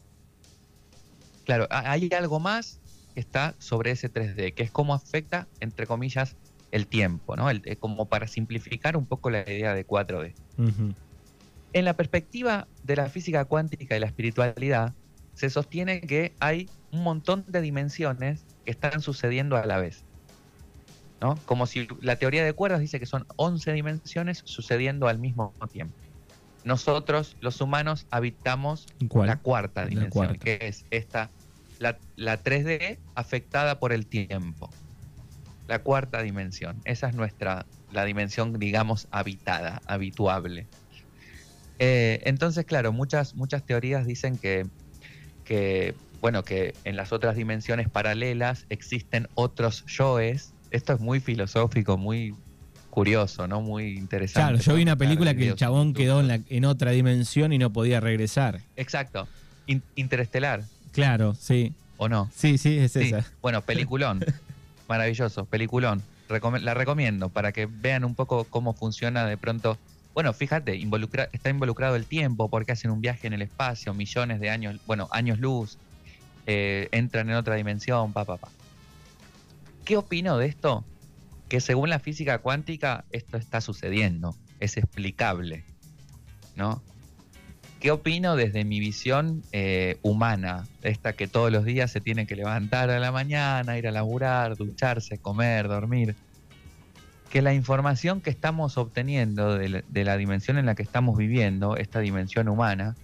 claro, 1.46 1.66
hay 1.70 2.10
algo 2.12 2.38
más 2.38 2.78
que 3.14 3.20
está 3.20 3.54
sobre 3.58 3.90
ese 3.90 4.12
3D, 4.12 4.52
que 4.52 4.64
es 4.64 4.70
cómo 4.70 4.92
afecta, 4.92 5.48
entre 5.60 5.86
comillas, 5.86 6.36
el 6.72 6.88
tiempo, 6.88 7.36
¿no? 7.36 7.48
Eh, 7.48 7.76
como 7.80 8.04
para 8.04 8.26
simplificar 8.26 8.98
un 8.98 9.06
poco 9.06 9.30
la 9.30 9.50
idea 9.50 9.72
de 9.72 9.86
4D. 9.86 10.34
En 11.74 11.84
la 11.84 11.94
perspectiva 11.94 12.68
de 12.84 12.94
la 12.94 13.08
física 13.08 13.44
cuántica 13.46 13.96
y 13.96 14.00
la 14.00 14.06
espiritualidad, 14.06 14.94
se 15.34 15.50
sostiene 15.50 16.00
que 16.00 16.32
hay 16.38 16.70
un 16.92 17.02
montón 17.02 17.44
de 17.48 17.60
dimensiones 17.60 18.44
que 18.64 18.70
están 18.70 19.00
sucediendo 19.00 19.56
a 19.56 19.66
la 19.66 19.78
vez. 19.78 20.04
¿no? 21.20 21.36
Como 21.46 21.66
si 21.66 21.88
la 22.00 22.14
teoría 22.14 22.44
de 22.44 22.52
cuerdas 22.52 22.78
dice 22.78 23.00
que 23.00 23.06
son 23.06 23.26
11 23.36 23.72
dimensiones 23.72 24.42
sucediendo 24.44 25.08
al 25.08 25.18
mismo 25.18 25.52
tiempo. 25.72 25.96
Nosotros, 26.62 27.36
los 27.40 27.60
humanos, 27.60 28.06
habitamos 28.10 28.86
la 29.12 29.40
cuarta 29.40 29.84
dimensión, 29.84 30.36
que 30.36 30.58
es 30.60 30.86
esta, 30.92 31.30
la, 31.80 31.98
la 32.14 32.40
3D 32.40 32.98
afectada 33.16 33.80
por 33.80 33.92
el 33.92 34.06
tiempo. 34.06 34.70
La 35.66 35.80
cuarta 35.80 36.22
dimensión. 36.22 36.80
Esa 36.84 37.08
es 37.08 37.16
nuestra, 37.16 37.66
la 37.90 38.04
dimensión, 38.04 38.60
digamos, 38.60 39.08
habitada, 39.10 39.82
habituable. 39.86 40.68
Eh, 41.78 42.20
entonces, 42.24 42.64
claro, 42.64 42.92
muchas, 42.92 43.34
muchas 43.34 43.64
teorías 43.64 44.06
dicen 44.06 44.38
que, 44.38 44.66
que, 45.44 45.94
bueno, 46.20 46.44
que 46.44 46.74
en 46.84 46.96
las 46.96 47.12
otras 47.12 47.36
dimensiones 47.36 47.88
paralelas 47.88 48.66
existen 48.70 49.28
otros 49.34 49.84
yoes. 49.86 50.52
Esto 50.70 50.92
es 50.92 51.00
muy 51.00 51.20
filosófico, 51.20 51.96
muy 51.96 52.34
curioso, 52.90 53.48
¿no? 53.48 53.60
Muy 53.60 53.96
interesante. 53.96 54.48
Claro, 54.48 54.58
yo 54.58 54.74
vi 54.76 54.82
una 54.82 54.96
película 54.96 55.34
que 55.34 55.48
el 55.48 55.56
chabón 55.56 55.94
quedó 55.94 56.20
en, 56.20 56.28
la, 56.28 56.40
en, 56.48 56.64
otra 56.64 56.92
dimensión 56.92 57.52
y 57.52 57.58
no 57.58 57.72
podía 57.72 58.00
regresar. 58.00 58.60
Exacto. 58.76 59.26
interestelar. 59.96 60.62
Claro, 60.92 61.34
sí. 61.34 61.72
¿O 61.96 62.08
no? 62.08 62.30
Sí, 62.34 62.56
sí, 62.56 62.78
es 62.78 62.94
esa. 62.96 63.24
Bueno, 63.42 63.62
peliculón. 63.62 64.24
Maravilloso, 64.88 65.44
peliculón. 65.44 66.02
la 66.60 66.74
recomiendo 66.74 67.28
para 67.30 67.52
que 67.52 67.66
vean 67.66 68.04
un 68.04 68.14
poco 68.14 68.44
cómo 68.44 68.74
funciona 68.74 69.26
de 69.26 69.36
pronto 69.36 69.78
bueno, 70.14 70.32
fíjate, 70.32 70.80
está 71.32 71.50
involucrado 71.50 71.96
el 71.96 72.06
tiempo 72.06 72.48
porque 72.48 72.72
hacen 72.72 72.92
un 72.92 73.00
viaje 73.00 73.26
en 73.26 73.32
el 73.32 73.42
espacio, 73.42 73.92
millones 73.94 74.38
de 74.38 74.48
años, 74.48 74.80
bueno, 74.86 75.08
años 75.10 75.40
luz, 75.40 75.76
eh, 76.46 76.88
entran 76.92 77.28
en 77.28 77.34
otra 77.34 77.56
dimensión, 77.56 78.12
pa, 78.12 78.24
pa, 78.24 78.36
pa. 78.36 78.48
¿Qué 79.84 79.96
opino 79.96 80.38
de 80.38 80.46
esto? 80.46 80.84
Que 81.48 81.60
según 81.60 81.90
la 81.90 81.98
física 81.98 82.38
cuántica 82.38 83.04
esto 83.10 83.36
está 83.36 83.60
sucediendo, 83.60 84.36
es 84.60 84.76
explicable, 84.76 85.64
¿no? 86.54 86.80
¿Qué 87.80 87.90
opino 87.90 88.36
desde 88.36 88.64
mi 88.64 88.78
visión 88.78 89.42
eh, 89.52 89.98
humana? 90.02 90.66
Esta 90.82 91.14
que 91.14 91.26
todos 91.26 91.50
los 91.50 91.64
días 91.64 91.90
se 91.90 92.00
tiene 92.00 92.26
que 92.26 92.36
levantar 92.36 92.88
a 92.88 93.00
la 93.00 93.10
mañana, 93.10 93.76
ir 93.76 93.88
a 93.88 93.90
laburar, 93.90 94.56
ducharse, 94.56 95.18
comer, 95.18 95.66
dormir 95.66 96.14
que 97.34 97.42
la 97.42 97.52
información 97.52 98.20
que 98.20 98.30
estamos 98.30 98.78
obteniendo 98.78 99.58
de 99.58 100.04
la, 100.04 100.16
dimensión 100.16 100.56
en 100.56 100.66
la 100.66 100.76
que 100.76 100.84
estamos 100.84 101.18
viviendo, 101.18 101.76
esta 101.76 101.98
dimensión 101.98 102.48
humana, 102.48 102.94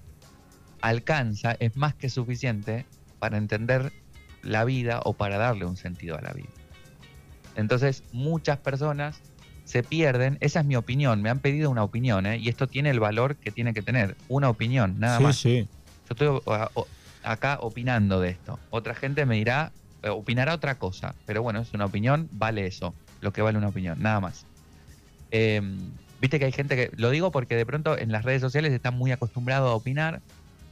alcanza, 0.81 1.57
es 1.59 1.77
más 1.77 1.97
que 1.97 2.09
suficiente 2.09 2.87
para 3.19 3.39
entender 3.39 3.93
la 4.45 4.65
vida 4.65 5.01
o 5.05 5.15
para 5.15 5.37
darle 5.37 5.65
un 5.65 5.77
sentido 5.77 6.17
a 6.17 6.21
la 6.21 6.33
vida. 6.33 6.47
Entonces, 7.57 8.05
muchas 8.13 8.59
personas 8.59 9.21
se 9.65 9.83
pierden, 9.83 10.39
esa 10.39 10.61
es 10.61 10.67
mi 10.67 10.77
opinión, 10.77 11.23
me 11.23 11.31
han 11.31 11.41
pedido 11.41 11.69
una 11.69 11.83
opinión, 11.83 12.25
¿eh? 12.25 12.39
y 12.39 12.51
esto 12.51 12.69
tiene 12.69 12.91
el 12.91 13.01
valor 13.01 13.35
que 13.35 13.51
tiene 13.51 13.75
que 13.75 13.83
tener, 13.83 14.15
una 14.29 14.49
opinión, 14.49 15.01
nada 15.01 15.19
más. 15.19 15.39
Sí. 15.39 15.67
Yo 16.09 16.41
estoy 16.41 16.55
acá 17.25 17.59
opinando 17.61 18.21
de 18.21 18.31
esto. 18.31 18.61
Otra 18.71 18.95
gente 18.95 19.27
me 19.27 19.35
dirá, 19.35 19.73
eh, 20.05 20.09
opinará 20.09 20.55
otra 20.55 20.79
cosa, 20.79 21.17
pero 21.27 21.43
bueno, 21.43 21.59
es 21.59 21.75
una 21.75 21.87
opinión, 21.87 22.29
vale 22.31 22.69
eso 22.69 22.95
lo 23.21 23.33
que 23.33 23.43
vale 23.43 23.59
una 23.59 23.69
opinión, 23.69 24.01
nada 24.01 24.21
más. 24.21 24.47
Em, 25.31 25.79
viste 26.21 26.39
que 26.39 26.47
hay 26.47 26.53
gente 26.53 26.77
que, 26.77 26.91
lo 26.97 27.11
digo 27.11 27.31
porque 27.31 27.57
de 27.57 27.67
pronto 27.67 27.97
en 27.97 28.13
las 28.13 28.25
redes 28.25 28.41
sociales 28.41 28.73
están 28.73 28.97
muy 28.97 29.13
acostumbrados 29.13 29.71
a 29.71 29.75
opinar 29.75 30.21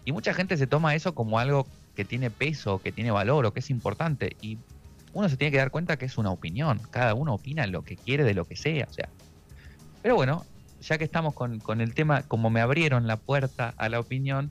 y 0.04 0.12
mucha 0.12 0.34
gente 0.34 0.56
se 0.56 0.66
toma 0.66 0.94
eso 0.94 1.14
como 1.14 1.38
algo 1.38 1.66
que 1.94 2.04
tiene 2.04 2.30
peso, 2.30 2.80
que 2.80 2.92
tiene 2.92 3.10
valor 3.10 3.46
o 3.46 3.52
que 3.52 3.60
es 3.60 3.70
importante 3.70 4.36
y 4.40 4.58
uno 5.12 5.28
se 5.28 5.36
tiene 5.36 5.50
que 5.50 5.58
dar 5.58 5.70
cuenta 5.70 5.96
que 5.96 6.04
es 6.04 6.18
una 6.18 6.30
opinión, 6.30 6.80
cada 6.90 7.14
uno 7.14 7.34
opina 7.34 7.66
lo 7.66 7.82
que 7.82 7.96
quiere 7.96 8.24
de 8.24 8.34
lo 8.34 8.44
que 8.44 8.56
sea, 8.56 8.86
o 8.88 8.92
sea. 8.92 9.08
Pero 10.02 10.14
bueno, 10.14 10.44
ya 10.80 10.98
que 10.98 11.04
estamos 11.04 11.34
con, 11.34 11.58
con 11.58 11.80
el 11.80 11.94
tema, 11.94 12.22
como 12.22 12.50
me 12.50 12.60
abrieron 12.60 13.06
la 13.06 13.16
puerta 13.16 13.74
a 13.76 13.88
la 13.88 14.00
opinión, 14.00 14.50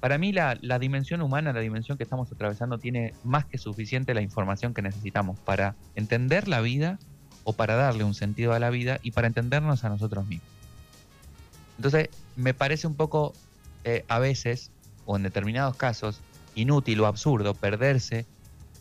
para 0.00 0.16
mí 0.16 0.32
la, 0.32 0.56
la, 0.60 0.78
dimensión 0.78 1.20
humana, 1.20 1.52
la 1.52 1.60
dimensión 1.60 1.98
que 1.98 2.04
estamos 2.04 2.30
atravesando, 2.30 2.78
tiene 2.78 3.12
más 3.24 3.44
que 3.44 3.58
suficiente 3.58 4.14
la 4.14 4.22
información 4.22 4.72
que 4.72 4.80
necesitamos 4.80 5.38
para 5.40 5.74
entender 5.96 6.46
la 6.46 6.60
vida 6.60 6.98
o 7.48 7.54
para 7.54 7.76
darle 7.76 8.04
un 8.04 8.12
sentido 8.12 8.52
a 8.52 8.58
la 8.58 8.68
vida 8.68 9.00
y 9.02 9.12
para 9.12 9.26
entendernos 9.26 9.82
a 9.82 9.88
nosotros 9.88 10.26
mismos. 10.26 10.50
Entonces, 11.78 12.10
me 12.36 12.52
parece 12.52 12.86
un 12.86 12.94
poco 12.94 13.32
eh, 13.84 14.04
a 14.06 14.18
veces, 14.18 14.70
o 15.06 15.16
en 15.16 15.22
determinados 15.22 15.74
casos, 15.74 16.20
inútil 16.54 17.00
o 17.00 17.06
absurdo 17.06 17.54
perderse 17.54 18.26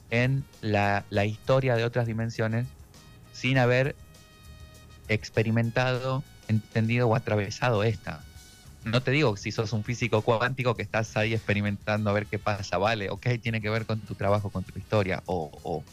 en 0.10 0.44
la, 0.60 1.06
historia 1.26 1.78
de 1.78 1.86
otras 1.86 2.08
dimensiones 2.08 2.68
sin 3.32 3.58
haber 3.58 3.96
experimentado, 5.08 6.22
entendido 6.50 7.08
o 7.08 7.16
atravesado 7.16 7.86
esta. 7.86 8.22
No 8.84 9.02
te 9.02 9.12
digo 9.12 9.38
si 9.38 9.54
sos 9.54 9.72
un 9.72 9.86
físico 9.86 10.24
cuántico 10.24 10.76
que 10.76 10.84
estás 10.84 11.16
ahí 11.16 11.34
experimentando 11.34 12.10
a 12.10 12.14
ver 12.14 12.26
qué 12.26 12.38
pasa, 12.38 12.78
vale, 12.78 13.12
ok, 13.12 13.28
tiene 13.42 13.62
que 13.62 13.70
ver 13.70 13.86
con 13.86 14.02
tu 14.02 14.14
trabajo, 14.16 14.50
con 14.50 14.66
tu 14.66 14.78
historia 14.78 15.24
o, 15.26 15.58
o, 15.64 15.86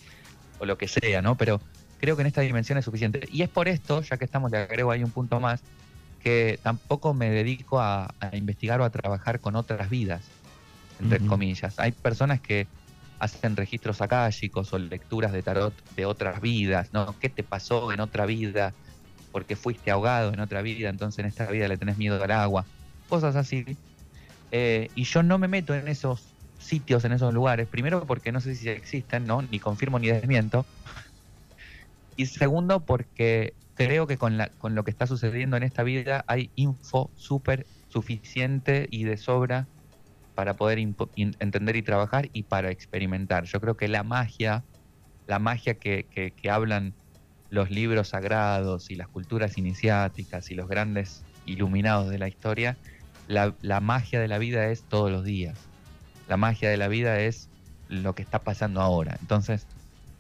o 0.59 0.67
lo 0.67 0.77
que 0.77 0.89
sea, 0.89 1.23
¿no? 1.23 1.37
Pero 1.37 1.61
creo 2.05 2.17
que 2.17 2.23
en 2.23 2.27
esta 2.27 2.43
dimensión 2.43 2.77
es 2.77 2.85
suficiente. 2.85 3.21
Y 3.31 3.41
es 3.43 3.49
por 3.49 3.67
esto, 3.67 4.03
ya 4.03 4.19
que 4.19 4.27
estamos, 4.27 4.51
le 4.51 4.59
agrego 4.59 4.91
ahí 4.91 5.03
un 5.03 5.11
punto 5.11 5.41
más, 5.41 5.63
que 6.21 6.61
tampoco 6.63 7.15
me 7.15 7.31
dedico 7.31 7.81
a, 7.81 8.15
investigar 8.33 8.83
o 8.83 8.85
a 8.85 8.91
trabajar 8.91 9.41
con 9.41 9.57
otras 9.57 9.89
vidas, 9.89 10.31
entre 10.99 11.27
comillas. 11.27 11.79
Hay 11.79 11.93
personas 11.93 12.43
que 12.43 12.67
hacen 13.19 13.57
registros 13.57 14.03
akáshicos 14.03 14.71
o 14.75 14.79
lecturas 14.79 15.33
de 15.33 15.43
tarot 15.43 15.75
de 15.97 16.05
otras 16.05 16.43
vidas, 16.43 16.91
¿no? 16.93 17.17
¿Qué 17.19 17.31
te 17.31 17.43
pasó 17.43 17.91
en 17.91 18.01
otra 18.01 18.27
vida? 18.27 18.75
Porque 19.33 19.57
fuiste 19.57 19.91
ahogado 19.91 20.31
en 20.31 20.41
otra 20.41 20.61
vida, 20.61 20.91
entonces 20.91 21.21
en 21.21 21.27
esta 21.27 21.47
vida 21.47 21.69
le 21.69 21.79
tenés 21.79 21.97
miedo 21.97 22.23
al 22.23 22.31
agua. 22.33 22.67
Cosas 23.09 23.35
así. 23.35 23.65
Eh, 24.51 24.91
y 24.95 25.05
yo 25.05 25.23
no 25.23 25.39
me 25.39 25.49
meto 25.49 25.75
en 25.75 25.89
esos 25.89 26.35
sitios, 26.59 27.05
en 27.07 27.13
esos 27.13 27.33
lugares, 27.33 27.67
primero 27.67 28.07
porque 28.07 28.31
no 28.31 28.43
sé 28.43 28.55
si 28.55 28.69
existen, 28.69 29.27
¿no? 29.27 29.41
Ni 29.41 29.59
confirmo 29.59 29.99
ni 29.99 30.09
desmiento. 30.09 30.67
Y 32.17 32.27
segundo, 32.27 32.85
porque 32.85 33.55
creo 33.75 34.07
que 34.07 34.17
con, 34.17 34.37
la, 34.37 34.49
con 34.51 34.75
lo 34.75 34.85
que 34.85 34.91
está 34.91 35.07
sucediendo 35.07 35.57
en 35.57 35.63
esta 35.63 35.83
vida 35.83 36.25
hay 36.29 36.51
info 36.55 37.11
súper 37.17 37.67
suficiente 37.89 38.89
y 38.91 39.05
de 39.05 39.17
sobra 39.17 39.69
para 40.35 40.55
poder 40.55 40.79
entender 40.79 41.77
y 41.77 41.83
trabajar 41.83 42.29
y 42.33 42.45
para 42.45 42.71
experimentar. 42.71 43.45
Yo 43.45 43.61
creo 43.61 43.77
que 43.77 43.89
la 43.89 44.03
magia, 44.03 44.65
la 45.27 45.39
magia 45.39 45.75
que, 45.75 46.07
que, 46.07 46.51
hablan 46.51 46.95
los 47.51 47.71
libros 47.71 48.09
sagrados 48.09 48.91
y 48.91 48.97
las 48.97 49.09
culturas 49.09 49.59
iniciáticas 49.59 50.51
y 50.51 50.55
los 50.55 50.69
grandes 50.69 51.23
iluminados 51.47 52.11
de 52.11 52.19
la 52.19 52.27
historia, 52.27 52.77
la, 53.29 53.55
la, 53.61 53.81
magia 53.81 54.21
de 54.21 54.27
la 54.27 54.39
vida 54.39 54.71
es 54.71 54.83
todos 54.83 55.11
los 55.11 55.25
días. 55.25 55.57
La 56.29 56.37
magia 56.37 56.69
de 56.69 56.77
la 56.79 56.89
vida 56.89 57.21
es 57.21 57.49
lo 57.89 58.15
que 58.15 58.23
está 58.23 58.41
pasando 58.41 58.81
ahora. 58.81 59.17
Entonces, 59.21 59.69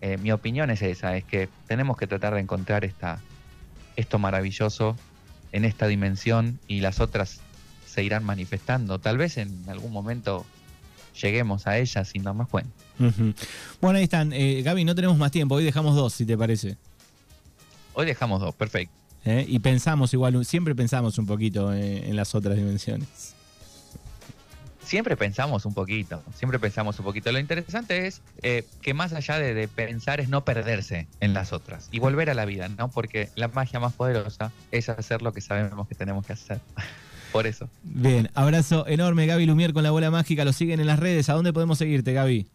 eh, 0.04 0.18
mi 0.18 0.32
opinión 0.32 0.68
es 0.68 0.82
esa, 0.82 1.16
es 1.16 1.24
que 1.24 1.48
tenemos 1.66 1.96
que 1.96 2.06
tratar 2.06 2.34
de 2.34 2.40
encontrar 2.40 2.84
esta, 2.84 3.22
esto 3.96 4.18
maravilloso 4.18 4.96
en 5.50 5.64
esta 5.64 5.86
dimensión 5.86 6.58
y 6.68 6.80
las 6.80 7.00
otras 7.00 7.40
se 7.86 8.04
irán 8.04 8.22
manifestando. 8.22 8.98
Tal 8.98 9.16
vez 9.16 9.38
en 9.38 9.64
algún 9.66 9.92
momento 9.92 10.44
lleguemos 11.18 11.66
a 11.66 11.78
ellas 11.78 12.06
sin 12.06 12.22
darnos 12.22 12.50
cuenta. 12.50 12.70
Bueno, 13.80 13.96
ahí 13.96 14.04
están. 14.04 14.34
Eh, 14.34 14.60
Gaby, 14.62 14.84
no 14.84 14.94
tenemos 14.94 15.16
más 15.16 15.30
tiempo. 15.30 15.54
Hoy 15.54 15.64
dejamos 15.64 15.96
dos, 15.96 16.12
si 16.12 16.26
te 16.26 16.36
parece. 16.36 16.76
Hoy 17.94 18.04
dejamos 18.04 18.42
dos, 18.42 18.54
perfecto. 18.54 18.92
¿eh? 19.24 19.46
Y 19.48 19.58
pensamos 19.60 20.12
igual, 20.12 20.44
siempre 20.44 20.74
pensamos 20.74 21.16
un 21.16 21.24
poquito 21.24 21.72
eh, 21.72 22.10
en 22.10 22.14
las 22.14 22.34
otras 22.34 22.56
dimensiones. 22.56 23.34
Siempre 24.84 25.16
pensamos 25.16 25.64
un 25.66 25.74
poquito, 25.74 26.22
siempre 26.34 26.58
pensamos 26.58 26.98
un 26.98 27.04
poquito. 27.04 27.32
Lo 27.32 27.38
interesante 27.38 28.06
es 28.06 28.20
eh, 28.42 28.64
que 28.82 28.94
más 28.94 29.12
allá 29.12 29.38
de, 29.38 29.54
de, 29.54 29.68
pensar 29.68 30.20
es 30.20 30.28
no 30.28 30.44
perderse 30.44 31.06
en 31.20 31.34
las 31.34 31.52
otras 31.52 31.88
y 31.90 31.98
volver 31.98 32.30
a 32.30 32.34
la 32.34 32.44
vida, 32.44 32.68
¿no? 32.68 32.90
Porque 32.90 33.30
la 33.34 33.48
magia 33.48 33.80
más 33.80 33.94
poderosa 33.94 34.52
es 34.70 34.88
hacer 34.88 35.22
lo 35.22 35.32
que 35.32 35.40
sabemos 35.40 35.88
que 35.88 35.94
tenemos 35.94 36.26
que 36.26 36.34
hacer. 36.34 36.60
Por 37.32 37.48
eso. 37.48 37.68
Bien, 37.82 38.30
abrazo 38.34 38.86
enorme, 38.86 39.26
Gaby 39.26 39.46
Lumier 39.46 39.72
con 39.72 39.82
la 39.82 39.90
bola 39.90 40.08
mágica. 40.08 40.44
Lo 40.44 40.52
siguen 40.52 40.78
en 40.78 40.86
las 40.86 41.00
redes. 41.00 41.28
¿A 41.28 41.32
dónde 41.32 41.52
podemos 41.52 41.78
seguirte, 41.78 42.12
Gaby? 42.12 42.46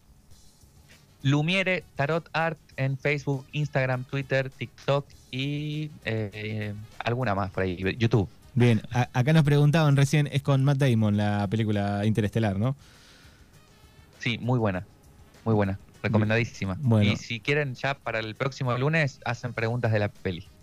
Lumiere 1.22 1.84
Tarot 1.96 2.28
Art 2.32 2.58
en 2.76 2.96
Facebook, 2.96 3.44
Instagram, 3.52 4.04
Twitter, 4.04 4.48
TikTok 4.48 5.04
y 5.30 5.90
eh, 6.04 6.72
alguna 6.98 7.34
más 7.34 7.50
por 7.50 7.64
ahí, 7.64 7.76
YouTube. 7.98 8.28
Bien, 8.54 8.82
a, 8.90 9.08
acá 9.12 9.32
nos 9.32 9.44
preguntaban 9.44 9.96
recién, 9.96 10.28
es 10.32 10.42
con 10.42 10.64
Matt 10.64 10.78
Damon 10.78 11.16
la 11.16 11.46
película 11.48 12.04
Interestelar, 12.04 12.58
¿no? 12.58 12.76
Sí, 14.18 14.38
muy 14.38 14.58
buena, 14.58 14.84
muy 15.44 15.54
buena, 15.54 15.78
recomendadísima. 16.02 16.76
Bueno. 16.80 17.12
Y 17.12 17.16
si 17.16 17.40
quieren 17.40 17.74
ya 17.74 17.94
para 17.94 18.18
el 18.18 18.34
próximo 18.34 18.76
lunes, 18.76 19.20
hacen 19.24 19.54
preguntas 19.54 19.92
de 19.92 19.98
la 19.98 20.08
peli. 20.08 20.46